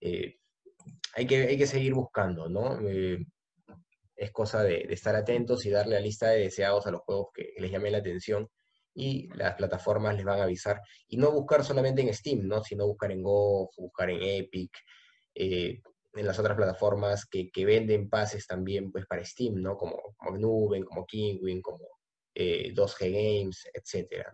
[0.00, 0.38] eh,
[1.14, 2.80] hay, que, hay que seguir buscando, ¿no?
[4.16, 7.52] es cosa de, estar atentos y darle la lista de deseados a los juegos que
[7.58, 8.48] les llame la atención
[8.94, 10.80] y las plataformas les van a avisar.
[11.06, 12.60] Y no buscar solamente en Steam, ¿no?
[12.64, 14.72] sino buscar en Go, buscar en Epic,
[15.34, 15.80] eh,
[16.16, 19.76] en las otras plataformas que, venden pases también pues, para Steam, ¿no?
[19.76, 21.84] como, como Nuben, como Kingwin, como
[22.34, 24.32] 2G eh, Games, etcétera,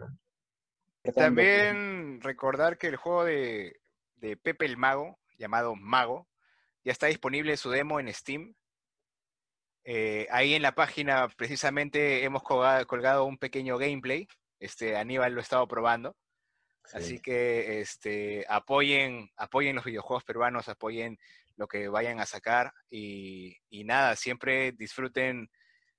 [1.15, 3.81] También recordar que el juego de,
[4.21, 6.29] Pepe el Mago, llamado Mago,
[6.85, 8.55] ya está disponible su demo en Steam.
[9.85, 14.29] Eh, ahí en la página precisamente hemos colgado un pequeño gameplay
[14.63, 16.17] este, Aníbal lo ha estado probando.
[16.93, 21.19] Así que este, apoyen, apoyen los videojuegos peruanos, apoyen
[21.57, 25.51] lo que vayan a sacar y, nada, siempre disfruten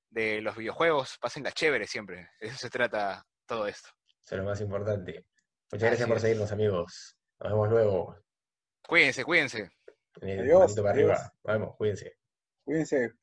[0.09, 2.29] de los videojuegos, pasen la chévere siempre.
[2.39, 3.89] eso se trata todo esto.
[4.25, 5.25] Eso es lo más importante.
[5.71, 7.17] Muchas gracias por seguirnos, amigos.
[7.39, 8.17] Nos vemos luego.
[8.87, 9.71] Cuídense, cuídense.
[10.21, 11.33] Adiós, para arriba.
[11.43, 12.17] Vamos, cuídense.
[12.63, 13.13] Cuídense.